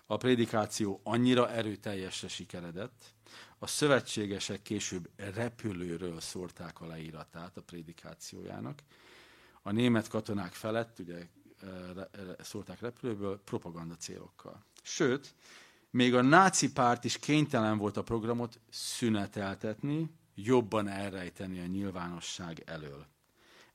[0.06, 3.14] A prédikáció annyira erőteljesre sikeredett,
[3.58, 8.78] a szövetségesek később repülőről szórták a leíratát a prédikációjának.
[9.62, 11.26] A német katonák felett, ugye
[12.38, 14.64] szórták repülőből propaganda célokkal.
[14.82, 15.34] Sőt,
[15.90, 23.06] még a náci párt is kénytelen volt a programot szüneteltetni, jobban elrejteni a nyilvánosság elől.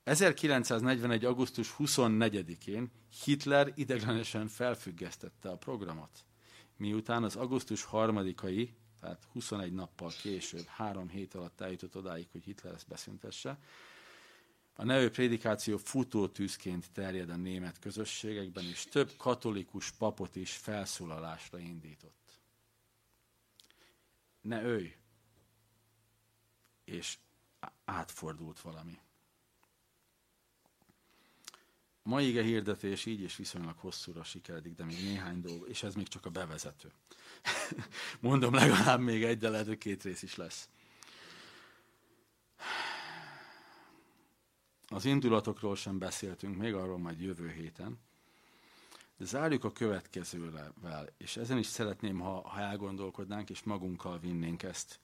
[0.04, 1.24] 1941.
[1.24, 2.90] augusztus 24-én
[3.24, 6.24] Hitler ideglenesen felfüggesztette a programot,
[6.76, 8.68] miután az augusztus 3-ai,
[9.00, 13.58] tehát 21 nappal később, három hét alatt eljutott odáig, hogy Hitler ezt beszüntesse,
[14.78, 22.40] a nevű prédikáció futótűzként terjed a német közösségekben, és több katolikus papot is felszólalásra indított.
[24.40, 24.94] Ne őj!
[26.84, 27.18] És
[27.84, 28.98] átfordult valami.
[32.02, 35.94] A mai ige hirdetés így és viszonylag hosszúra sikeredik, de még néhány dolog, és ez
[35.94, 36.92] még csak a bevezető.
[38.20, 40.68] Mondom, legalább még egy, de lehet, hogy két rész is lesz.
[44.88, 47.98] Az indulatokról sem beszéltünk, még arról majd jövő héten.
[49.16, 55.00] De zárjuk a következővel, és ezen is szeretném, ha, ha elgondolkodnánk, és magunkkal vinnénk ezt.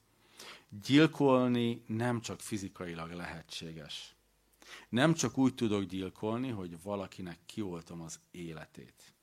[0.83, 4.15] Gyilkolni nem csak fizikailag lehetséges.
[4.89, 9.13] Nem csak úgy tudok gyilkolni, hogy valakinek kioltom az életét.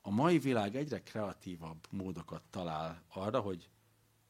[0.00, 3.68] A mai világ egyre kreatívabb módokat talál arra, hogy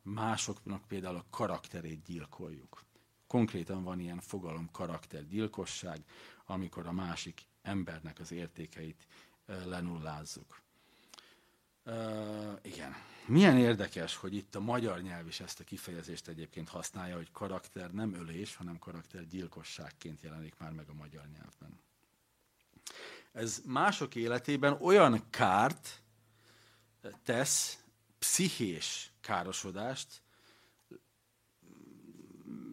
[0.03, 2.85] másoknak például a karakterét gyilkoljuk.
[3.34, 6.04] Konkrétan van ilyen fogalom karaktergyilkosság,
[6.46, 9.06] amikor a másik embernek az értékeit
[9.46, 10.60] lenullázzuk.
[11.84, 12.94] Uh, igen.
[13.26, 17.90] Milyen érdekes, hogy itt a magyar nyelv is ezt a kifejezést egyébként használja, hogy karakter
[17.90, 21.80] nem ölés, hanem karakter gyilkosságként jelenik már meg a magyar nyelvben.
[23.32, 26.02] Ez mások életében olyan kárt
[27.24, 27.84] tesz,
[28.18, 30.22] pszichés károsodást,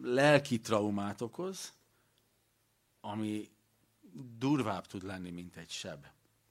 [0.02, 1.72] lelki traumát okoz,
[3.00, 3.50] ami
[4.38, 6.06] durvább tud lenni, mint egy seb,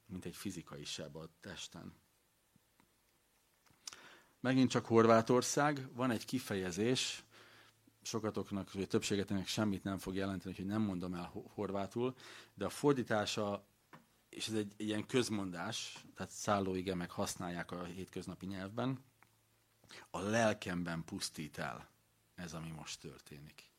[0.06, 1.94] mint egy fizikai seb a testen.
[4.40, 7.24] Megint csak Horvátország, van egy kifejezés,
[8.02, 12.14] sokatoknak, vagy többségetnek semmit nem fog jelenteni, hogy nem mondom el horvátul,
[12.54, 13.64] de a fordítása,
[14.28, 19.04] és ez egy, egy ilyen közmondás, tehát szállóige meg használják a hétköznapi nyelvben,
[20.10, 21.91] a lelkemben pusztít el
[22.34, 23.70] ez, ami most történik.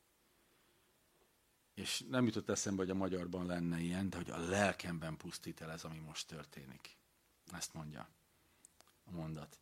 [1.74, 5.72] És nem jutott eszembe, hogy a magyarban lenne ilyen, de hogy a lelkemben pusztít el
[5.72, 6.97] ez, ami most történik.
[7.51, 8.10] Ezt mondja
[9.06, 9.60] a mondat.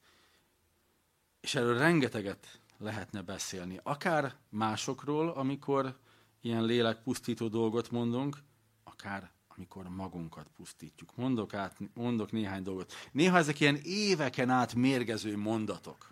[1.40, 3.80] És erről rengeteget lehetne beszélni.
[3.84, 6.00] Akár másokról, amikor
[6.42, 8.38] ilyen lélekpusztító dolgot mondunk,
[8.84, 11.16] akár amikor magunkat pusztítjuk.
[11.16, 12.94] Mondok, át, mondok néhány dolgot.
[13.12, 16.11] Néha ezek ilyen éveken át mérgező mondatok.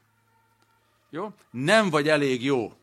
[1.10, 1.34] Jó?
[1.52, 2.74] Nem vagy elég jó.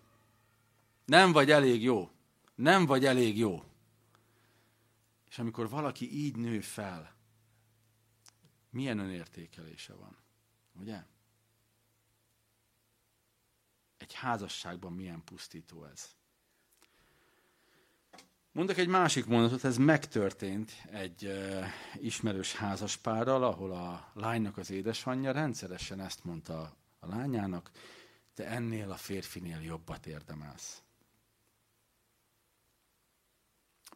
[1.04, 2.10] Nem vagy elég jó.
[2.54, 3.64] Nem vagy elég jó.
[5.28, 7.14] És amikor valaki így nő fel,
[8.70, 10.16] milyen önértékelése van?
[10.72, 11.02] Ugye?
[13.96, 16.14] Egy házasságban milyen pusztító ez.
[18.52, 21.64] Mondok egy másik mondatot, ez megtörtént egy uh,
[21.94, 27.70] ismerős házaspárral, ahol a lánynak az édesanyja rendszeresen ezt mondta a lányának,
[28.36, 30.82] te ennél a férfinél jobbat érdemelsz.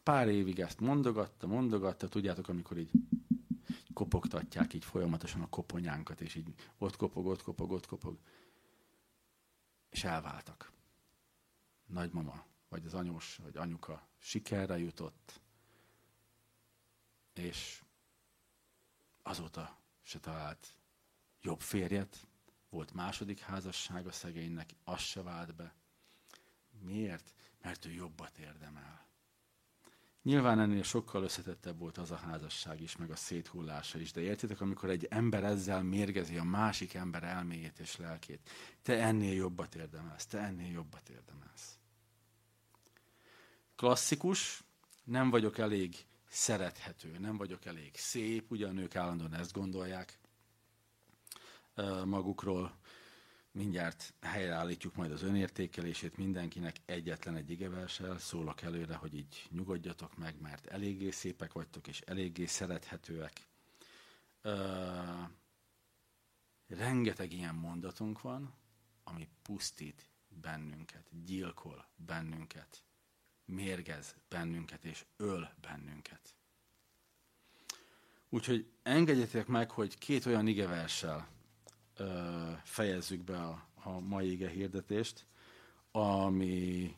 [0.03, 2.91] Pár évig ezt mondogatta, mondogatta, tudjátok, amikor így
[3.93, 8.19] kopogtatják így folyamatosan a koponyánkat, és így ott kopog, ott kopog, ott kopog.
[9.89, 10.71] És elváltak.
[11.85, 15.41] Nagymama, vagy az anyós, vagy anyuka sikerre jutott,
[17.33, 17.83] és
[19.21, 20.75] azóta se talált
[21.41, 22.27] jobb férjet,
[22.71, 25.73] volt második házassága szegénynek, az se vált be.
[26.79, 27.33] Miért?
[27.61, 29.05] Mert ő jobbat érdemel.
[30.23, 34.61] Nyilván ennél sokkal összetettebb volt az a házasság is, meg a széthullása is, de értitek,
[34.61, 38.49] amikor egy ember ezzel mérgezi a másik ember elméjét és lelkét,
[38.81, 41.77] te ennél jobbat érdemelsz, te ennél jobbat érdemelsz.
[43.75, 44.63] Klasszikus,
[45.03, 50.19] nem vagyok elég szerethető, nem vagyok elég szép, ugyan ők állandóan ezt gondolják
[52.05, 52.75] magukról,
[53.51, 60.41] mindjárt helyreállítjuk majd az önértékelését mindenkinek egyetlen egy igeversel, szólok előre, hogy így nyugodjatok meg,
[60.41, 63.47] mert eléggé szépek vagytok, és eléggé szerethetőek.
[64.43, 65.29] Uh,
[66.67, 68.53] rengeteg ilyen mondatunk van,
[69.03, 72.83] ami pusztít bennünket, gyilkol bennünket,
[73.45, 76.35] mérgez bennünket, és öl bennünket.
[78.29, 81.27] Úgyhogy engedjetek meg, hogy két olyan igeverssel
[82.63, 85.25] fejezzük be a, a mai ige hirdetést,
[85.91, 86.95] ami,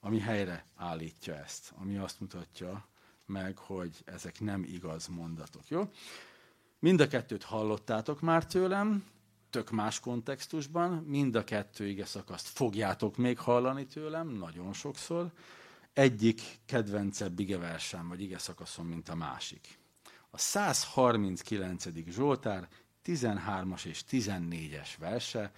[0.00, 2.86] ami helyre állítja ezt, ami azt mutatja
[3.26, 5.68] meg, hogy ezek nem igaz mondatok.
[5.68, 5.90] Jó?
[6.78, 9.04] Mind a kettőt hallottátok már tőlem,
[9.50, 15.32] tök más kontextusban, mind a kettő ige szakaszt fogjátok még hallani tőlem, nagyon sokszor.
[15.92, 19.78] Egyik kedvencebb igeversem, vagy ige szakaszom, mint a másik.
[20.30, 21.86] A 139.
[22.08, 22.68] Zsoltár
[23.04, 25.52] 13-as és 14-es verse,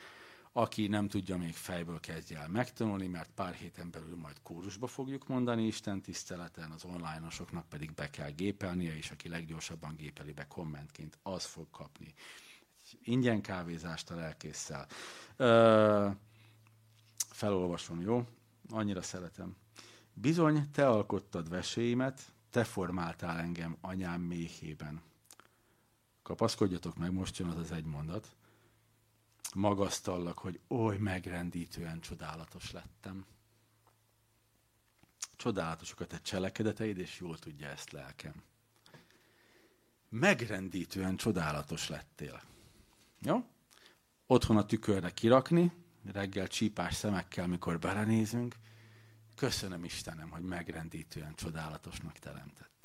[0.52, 5.28] aki nem tudja, még fejből kezdje el megtanulni, mert pár héten belül majd kórusba fogjuk
[5.28, 11.18] mondani Isten tiszteleten, az online-osoknak pedig be kell gépelnie, és aki leggyorsabban gépeli be kommentként,
[11.22, 12.14] az fog kapni
[13.02, 14.86] ingyen kávézást a lelkészsel.
[15.36, 16.08] Ö,
[17.30, 18.26] felolvasom, jó?
[18.70, 19.56] Annyira szeretem.
[20.12, 22.20] Bizony, te alkottad veséimet,
[22.50, 25.02] te formáltál engem anyám méhében.
[26.26, 28.36] Kapaszkodjatok meg, most jön az az egy mondat.
[29.54, 33.26] Magasztallak, hogy oly megrendítően csodálatos lettem.
[35.36, 38.42] Csodálatosok a te cselekedeteid, és jól tudja ezt lelkem.
[40.08, 42.42] Megrendítően csodálatos lettél.
[43.20, 43.44] Jó?
[44.26, 45.72] Otthon a tükörre kirakni,
[46.12, 48.54] reggel csípás szemekkel, mikor belenézünk.
[49.36, 52.76] Köszönöm Istenem, hogy megrendítően csodálatosnak teremtettél.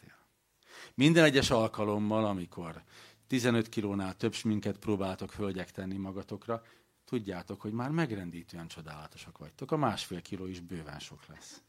[0.93, 2.83] Minden egyes alkalommal, amikor
[3.31, 6.63] 15 kilónál több sminket próbáltok hölgyek tenni magatokra,
[7.05, 9.71] tudjátok, hogy már megrendítően csodálatosak vagytok.
[9.71, 11.61] A másfél kiló is bőven sok lesz.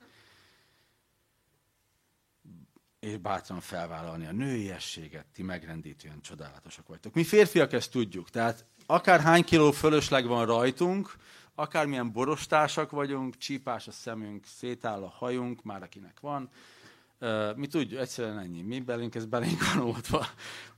[3.01, 7.15] És bátran felvállalni a nőiességet, ti megrendítően csodálatosak vagytok.
[7.15, 11.17] Mi férfiak ezt tudjuk, tehát akár hány kiló fölösleg van rajtunk,
[11.55, 16.51] akármilyen borostásak vagyunk, csípás a szemünk, szétáll a hajunk, már akinek van,
[17.57, 18.63] mi tudjuk, egyszerűen ennyi.
[18.63, 20.27] Mi belénk, ez belénk van oltva.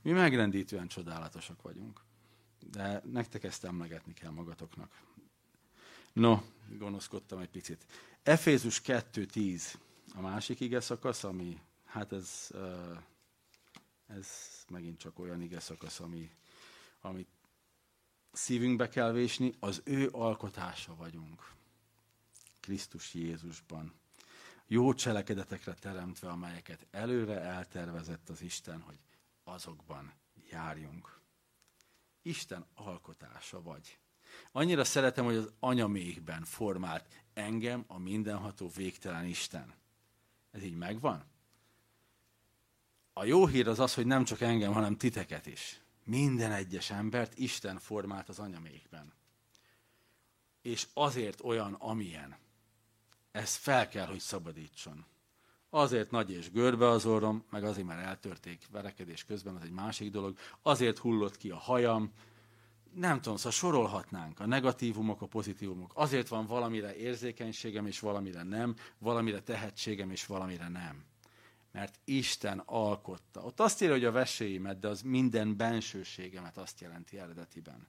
[0.01, 2.01] Mi megrendítően csodálatosak vagyunk.
[2.71, 4.91] De nektek ezt emlegetni kell magatoknak.
[6.13, 6.41] No,
[6.77, 7.85] gonoszkodtam egy picit.
[8.23, 9.61] Efézus 2.10
[10.13, 12.49] a másik ige szakasz, ami, hát ez,
[14.07, 14.27] ez
[14.69, 16.31] megint csak olyan ige szakasz, ami,
[17.01, 17.27] amit
[18.31, 21.51] szívünkbe kell vésni, az ő alkotása vagyunk.
[22.59, 23.93] Krisztus Jézusban
[24.67, 28.99] jó cselekedetekre teremtve, amelyeket előre eltervezett az Isten, hogy
[29.43, 30.13] azokban
[30.49, 31.19] járjunk.
[32.21, 33.99] Isten alkotása vagy.
[34.51, 39.73] Annyira szeretem, hogy az anyamékben formált engem a mindenható végtelen Isten.
[40.51, 41.25] Ez így megvan?
[43.13, 45.81] A jó hír az az, hogy nem csak engem, hanem titeket is.
[46.03, 49.13] Minden egyes embert Isten formált az anyamékben.
[50.61, 52.37] És azért olyan, amilyen
[53.35, 55.05] ez fel kell, hogy szabadítson.
[55.69, 60.11] Azért nagy és görbe az orrom, meg azért, mert eltörték verekedés közben, az egy másik
[60.11, 60.37] dolog.
[60.61, 62.11] Azért hullott ki a hajam.
[62.93, 65.91] Nem tudom, szóval sorolhatnánk a negatívumok, a pozitívumok.
[65.95, 71.05] Azért van valamire érzékenységem, és valamire nem, valamire tehetségem, és valamire nem.
[71.71, 73.41] Mert Isten alkotta.
[73.41, 77.87] Ott azt írja, hogy a veséimet, de az minden bensőségemet azt jelenti eredetiben.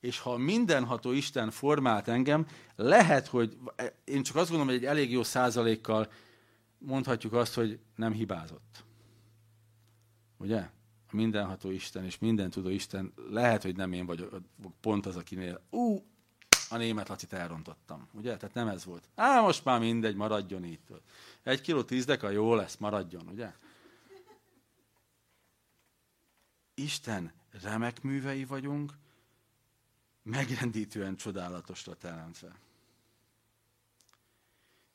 [0.00, 2.46] És ha mindenható Isten formált engem,
[2.76, 3.58] lehet, hogy
[4.04, 6.12] én csak azt gondolom, hogy egy elég jó százalékkal
[6.78, 8.84] mondhatjuk azt, hogy nem hibázott.
[10.36, 10.58] Ugye?
[11.10, 14.40] A mindenható Isten és minden tudó Isten lehet, hogy nem én vagyok
[14.80, 16.06] pont az, akinél ú,
[16.70, 18.08] a német Lacit elrontottam.
[18.12, 18.36] Ugye?
[18.36, 19.08] Tehát nem ez volt.
[19.14, 20.80] Á, most már mindegy, maradjon így.
[21.42, 23.52] Egy kiló tíz deka, jó lesz, maradjon, ugye?
[26.74, 27.32] Isten
[27.62, 28.92] remek művei vagyunk,
[30.28, 32.58] megrendítően csodálatosra teremtve.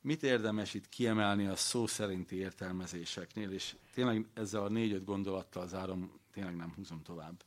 [0.02, 6.20] Mit érdemes itt kiemelni a szó szerinti értelmezéseknél, és tényleg ezzel a négy-öt gondolattal zárom,
[6.32, 7.44] tényleg nem húzom tovább.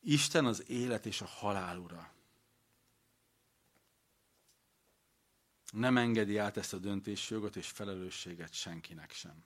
[0.00, 2.12] Isten az élet és a halál ura.
[5.72, 9.44] Nem engedi át ezt a döntésjogot és felelősséget senkinek sem.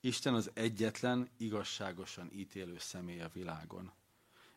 [0.00, 3.92] Isten az egyetlen igazságosan ítélő személy a világon.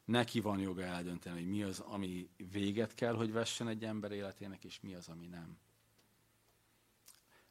[0.06, 4.64] Neki van joga eldönteni, hogy mi az, ami véget kell, hogy vessen egy ember életének,
[4.64, 5.58] és mi az, ami nem.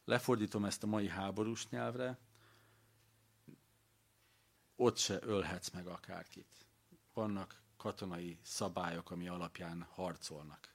[0.05, 2.19] Lefordítom ezt a mai háborús nyelvre,
[4.75, 6.65] ott se ölhetsz meg akárkit.
[7.13, 10.73] Vannak katonai szabályok, ami alapján harcolnak.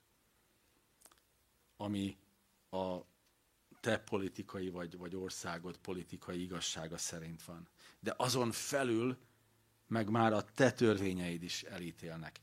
[1.77, 2.17] Ami
[2.69, 2.97] a
[3.79, 7.67] te politikai vagy, vagy országod politikai igazsága szerint van.
[7.99, 9.17] De azon felül
[9.91, 12.39] meg már a te törvényeid is elítélnek.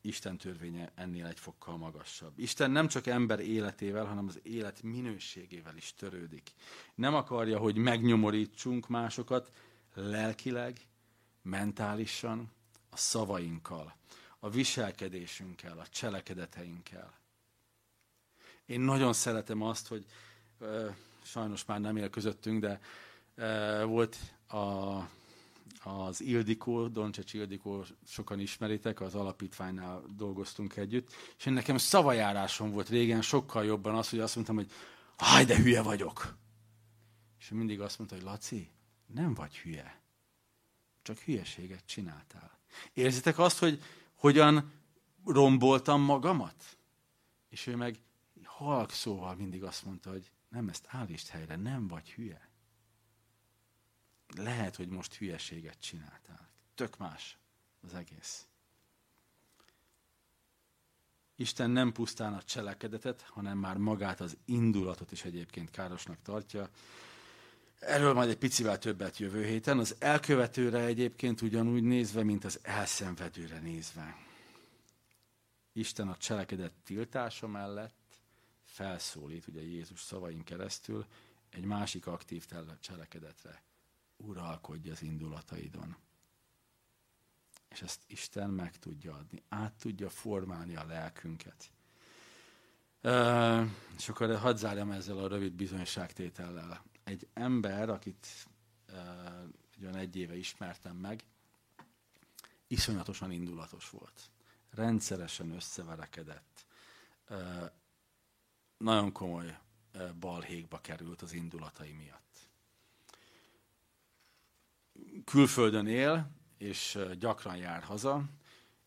[0.00, 2.38] Isten törvénye ennél egy fokkal magasabb.
[2.38, 6.50] Isten nem csak ember életével, hanem az élet minőségével is törődik.
[6.94, 9.52] Nem akarja, hogy megnyomorítsunk másokat
[9.94, 10.80] lelkileg,
[11.42, 12.52] mentálisan,
[12.90, 13.96] a szavainkkal,
[14.38, 17.18] a viselkedésünkkel, a cselekedeteinkkel.
[18.66, 20.06] Én nagyon szeretem azt, hogy
[21.22, 22.80] sajnos már nem él közöttünk, de
[23.84, 24.16] volt
[24.48, 24.98] a
[25.84, 32.88] az Ildikó, Doncsecs Ildikó, sokan ismeritek, az alapítványnál dolgoztunk együtt, és én nekem szavajárásom volt
[32.88, 34.70] régen sokkal jobban az, hogy azt mondtam, hogy
[35.16, 36.36] háj, de hülye vagyok.
[37.38, 38.70] És ő mindig azt mondta, hogy Laci,
[39.06, 40.00] nem vagy hülye,
[41.02, 42.58] csak hülyeséget csináltál.
[42.92, 43.82] Érzitek azt, hogy
[44.14, 44.72] hogyan
[45.24, 46.76] romboltam magamat?
[47.48, 47.98] És ő meg
[48.44, 52.52] halk szóval mindig azt mondta, hogy nem, ezt állítsd helyre, nem vagy hülye
[54.36, 56.48] lehet, hogy most hülyeséget csináltál.
[56.74, 57.38] Tök más
[57.80, 58.46] az egész.
[61.36, 66.68] Isten nem pusztán a cselekedetet, hanem már magát az indulatot is egyébként károsnak tartja.
[67.78, 69.78] Erről majd egy picivel többet jövő héten.
[69.78, 74.16] Az elkövetőre egyébként ugyanúgy nézve, mint az elszenvedőre nézve.
[75.72, 78.20] Isten a cselekedet tiltása mellett
[78.64, 81.06] felszólít, ugye Jézus szavain keresztül,
[81.50, 82.46] egy másik aktív
[82.80, 83.62] cselekedetre
[84.16, 85.96] uralkodj az indulataidon.
[87.68, 91.70] És ezt Isten meg tudja adni, át tudja formálni a lelkünket.
[93.02, 96.84] Uh, és akkor hadd zárjam ezzel a rövid bizonyságtétellel.
[97.04, 98.26] Egy ember, akit
[98.88, 98.98] uh,
[99.76, 101.24] egy olyan egy éve ismertem meg,
[102.66, 104.30] iszonyatosan indulatos volt.
[104.70, 106.66] Rendszeresen összeverekedett.
[107.28, 107.70] Uh,
[108.76, 109.58] nagyon komoly
[110.20, 112.24] balhékba került az indulatai miatt
[115.24, 118.24] külföldön él, és gyakran jár haza,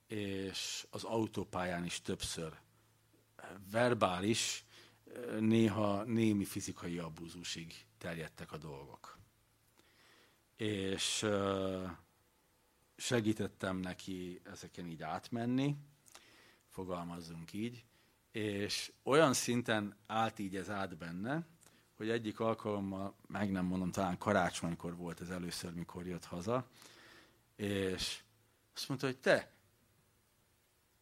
[0.08, 2.58] és az autópályán is többször
[3.72, 4.66] verbális,
[5.40, 9.18] néha némi fizikai abúzusig terjedtek a dolgok.
[10.56, 11.26] És
[12.96, 15.76] segítettem neki ezeken így átmenni,
[16.68, 17.86] fogalmazzunk így,
[18.32, 21.48] és olyan szinten állt így ez át benne,
[21.98, 26.68] hogy egyik alkalommal, meg nem mondom, talán karácsonykor volt ez először, mikor jött haza,
[27.56, 28.22] és
[28.74, 29.52] azt mondta, hogy te,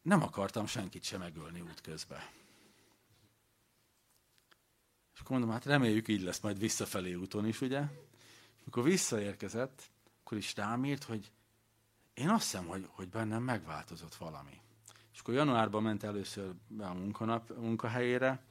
[0.02, 2.20] nem akartam senkit sem megölni útközben.
[5.14, 7.80] És akkor mondom, hát reméljük így lesz majd visszafelé úton is, ugye?
[8.54, 9.90] És amikor visszaérkezett,
[10.20, 11.32] akkor is rám írt, hogy
[12.14, 14.60] én azt hiszem, hogy, hogy bennem megváltozott valami.
[15.12, 18.44] És akkor januárban ment először be a munkanap, munkahelyére,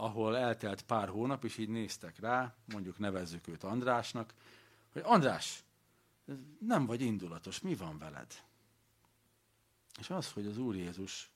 [0.00, 4.34] ahol eltelt pár hónap, és így néztek rá, mondjuk nevezzük őt Andrásnak,
[4.92, 5.64] hogy András,
[6.58, 8.42] nem vagy indulatos, mi van veled?
[9.98, 11.30] És az, hogy az Úr Jézus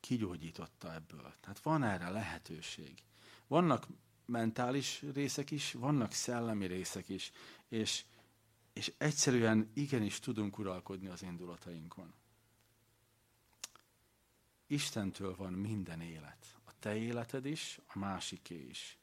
[0.00, 1.34] kigyógyította ebből.
[1.40, 3.02] Tehát van erre lehetőség.
[3.46, 3.86] Vannak
[4.24, 7.32] mentális részek is, vannak szellemi részek is,
[7.68, 8.04] és,
[8.72, 12.14] és egyszerűen igenis tudunk uralkodni az indulatainkon.
[14.66, 18.98] Istentől van minden élet te életed is, a másiké is.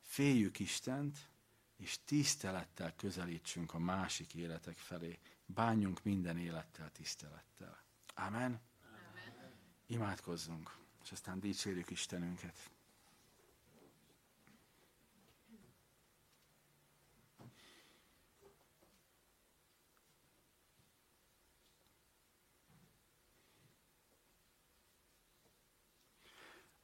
[0.00, 1.28] Féljük Istent,
[1.76, 5.18] és tisztelettel közelítsünk a másik életek felé.
[5.46, 7.82] Bánjunk minden élettel, tisztelettel.
[8.14, 8.60] Amen.
[8.84, 9.52] Amen.
[9.86, 12.70] Imádkozzunk, és aztán dicsérjük Istenünket.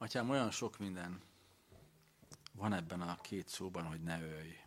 [0.07, 1.21] Atyám, olyan sok minden
[2.51, 4.59] van ebben a két szóban, hogy ne ölj.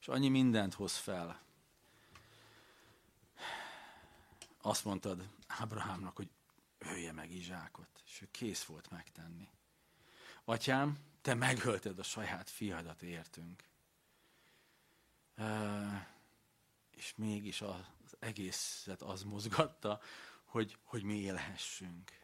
[0.00, 1.40] És annyi mindent hoz fel.
[4.60, 6.28] Azt mondtad Ábrahámnak, hogy
[6.78, 9.48] ölje meg Izsákot, és ő kész volt megtenni.
[10.44, 13.64] Atyám, te megölted a saját fiadat értünk.
[16.90, 20.00] És mégis az egészet az mozgatta,
[20.44, 22.18] hogy, hogy mi élhessünk.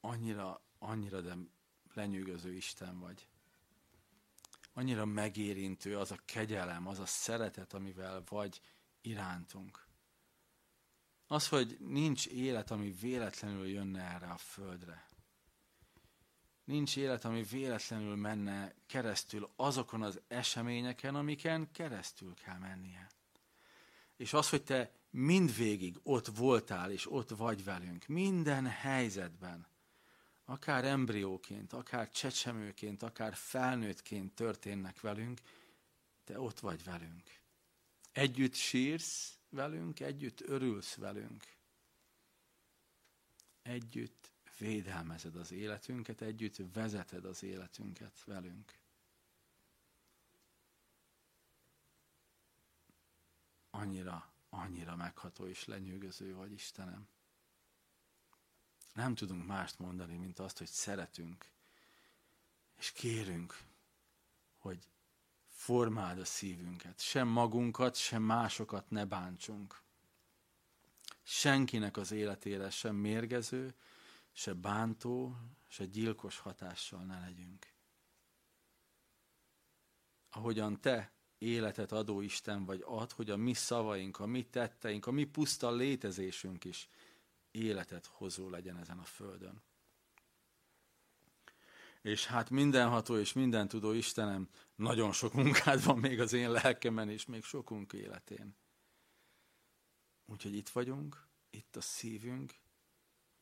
[0.00, 1.36] Annyira, annyira de
[1.94, 3.26] lenyűgöző Isten vagy.
[4.72, 8.60] Annyira megérintő az a kegyelem, az a szeretet, amivel vagy
[9.00, 9.86] irántunk.
[11.26, 15.08] Az, hogy nincs élet, ami véletlenül jönne erre a földre.
[16.64, 23.10] Nincs élet, ami véletlenül menne keresztül azokon az eseményeken, amiken keresztül kell mennie.
[24.16, 29.66] És az, hogy te mindvégig ott voltál, és ott vagy velünk, minden helyzetben,
[30.50, 35.40] akár embrióként, akár csecsemőként, akár felnőttként történnek velünk,
[36.24, 37.40] te ott vagy velünk.
[38.12, 41.44] Együtt sírsz velünk, együtt örülsz velünk.
[43.62, 48.78] Együtt védelmezed az életünket, együtt vezeted az életünket velünk.
[53.70, 57.08] Annyira, annyira megható és lenyűgöző vagy, Istenem.
[58.92, 61.48] Nem tudunk mást mondani, mint azt, hogy szeretünk,
[62.78, 63.58] és kérünk,
[64.58, 64.88] hogy
[65.48, 67.00] formáld a szívünket.
[67.00, 69.82] Sem magunkat, sem másokat ne bántsunk.
[71.22, 73.74] Senkinek az életére sem mérgező,
[74.32, 75.36] se bántó,
[75.68, 77.66] se gyilkos hatással ne legyünk.
[80.30, 85.10] Ahogyan te életet adó Isten vagy ad, hogy a mi szavaink, a mi tetteink, a
[85.10, 86.88] mi puszta létezésünk is
[87.50, 89.62] életet hozó legyen ezen a földön.
[92.00, 97.08] És hát mindenható és minden tudó Istenem, nagyon sok munkád van még az én lelkemen,
[97.08, 98.56] és még sokunk életén.
[100.24, 102.54] Úgyhogy itt vagyunk, itt a szívünk,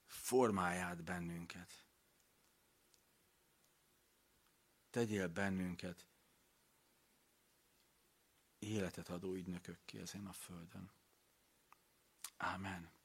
[0.06, 1.86] formáját bennünket.
[4.90, 6.06] Tegyél bennünket
[8.58, 10.90] életet adó ügynökökké ezen a földön.
[12.36, 12.97] Amen.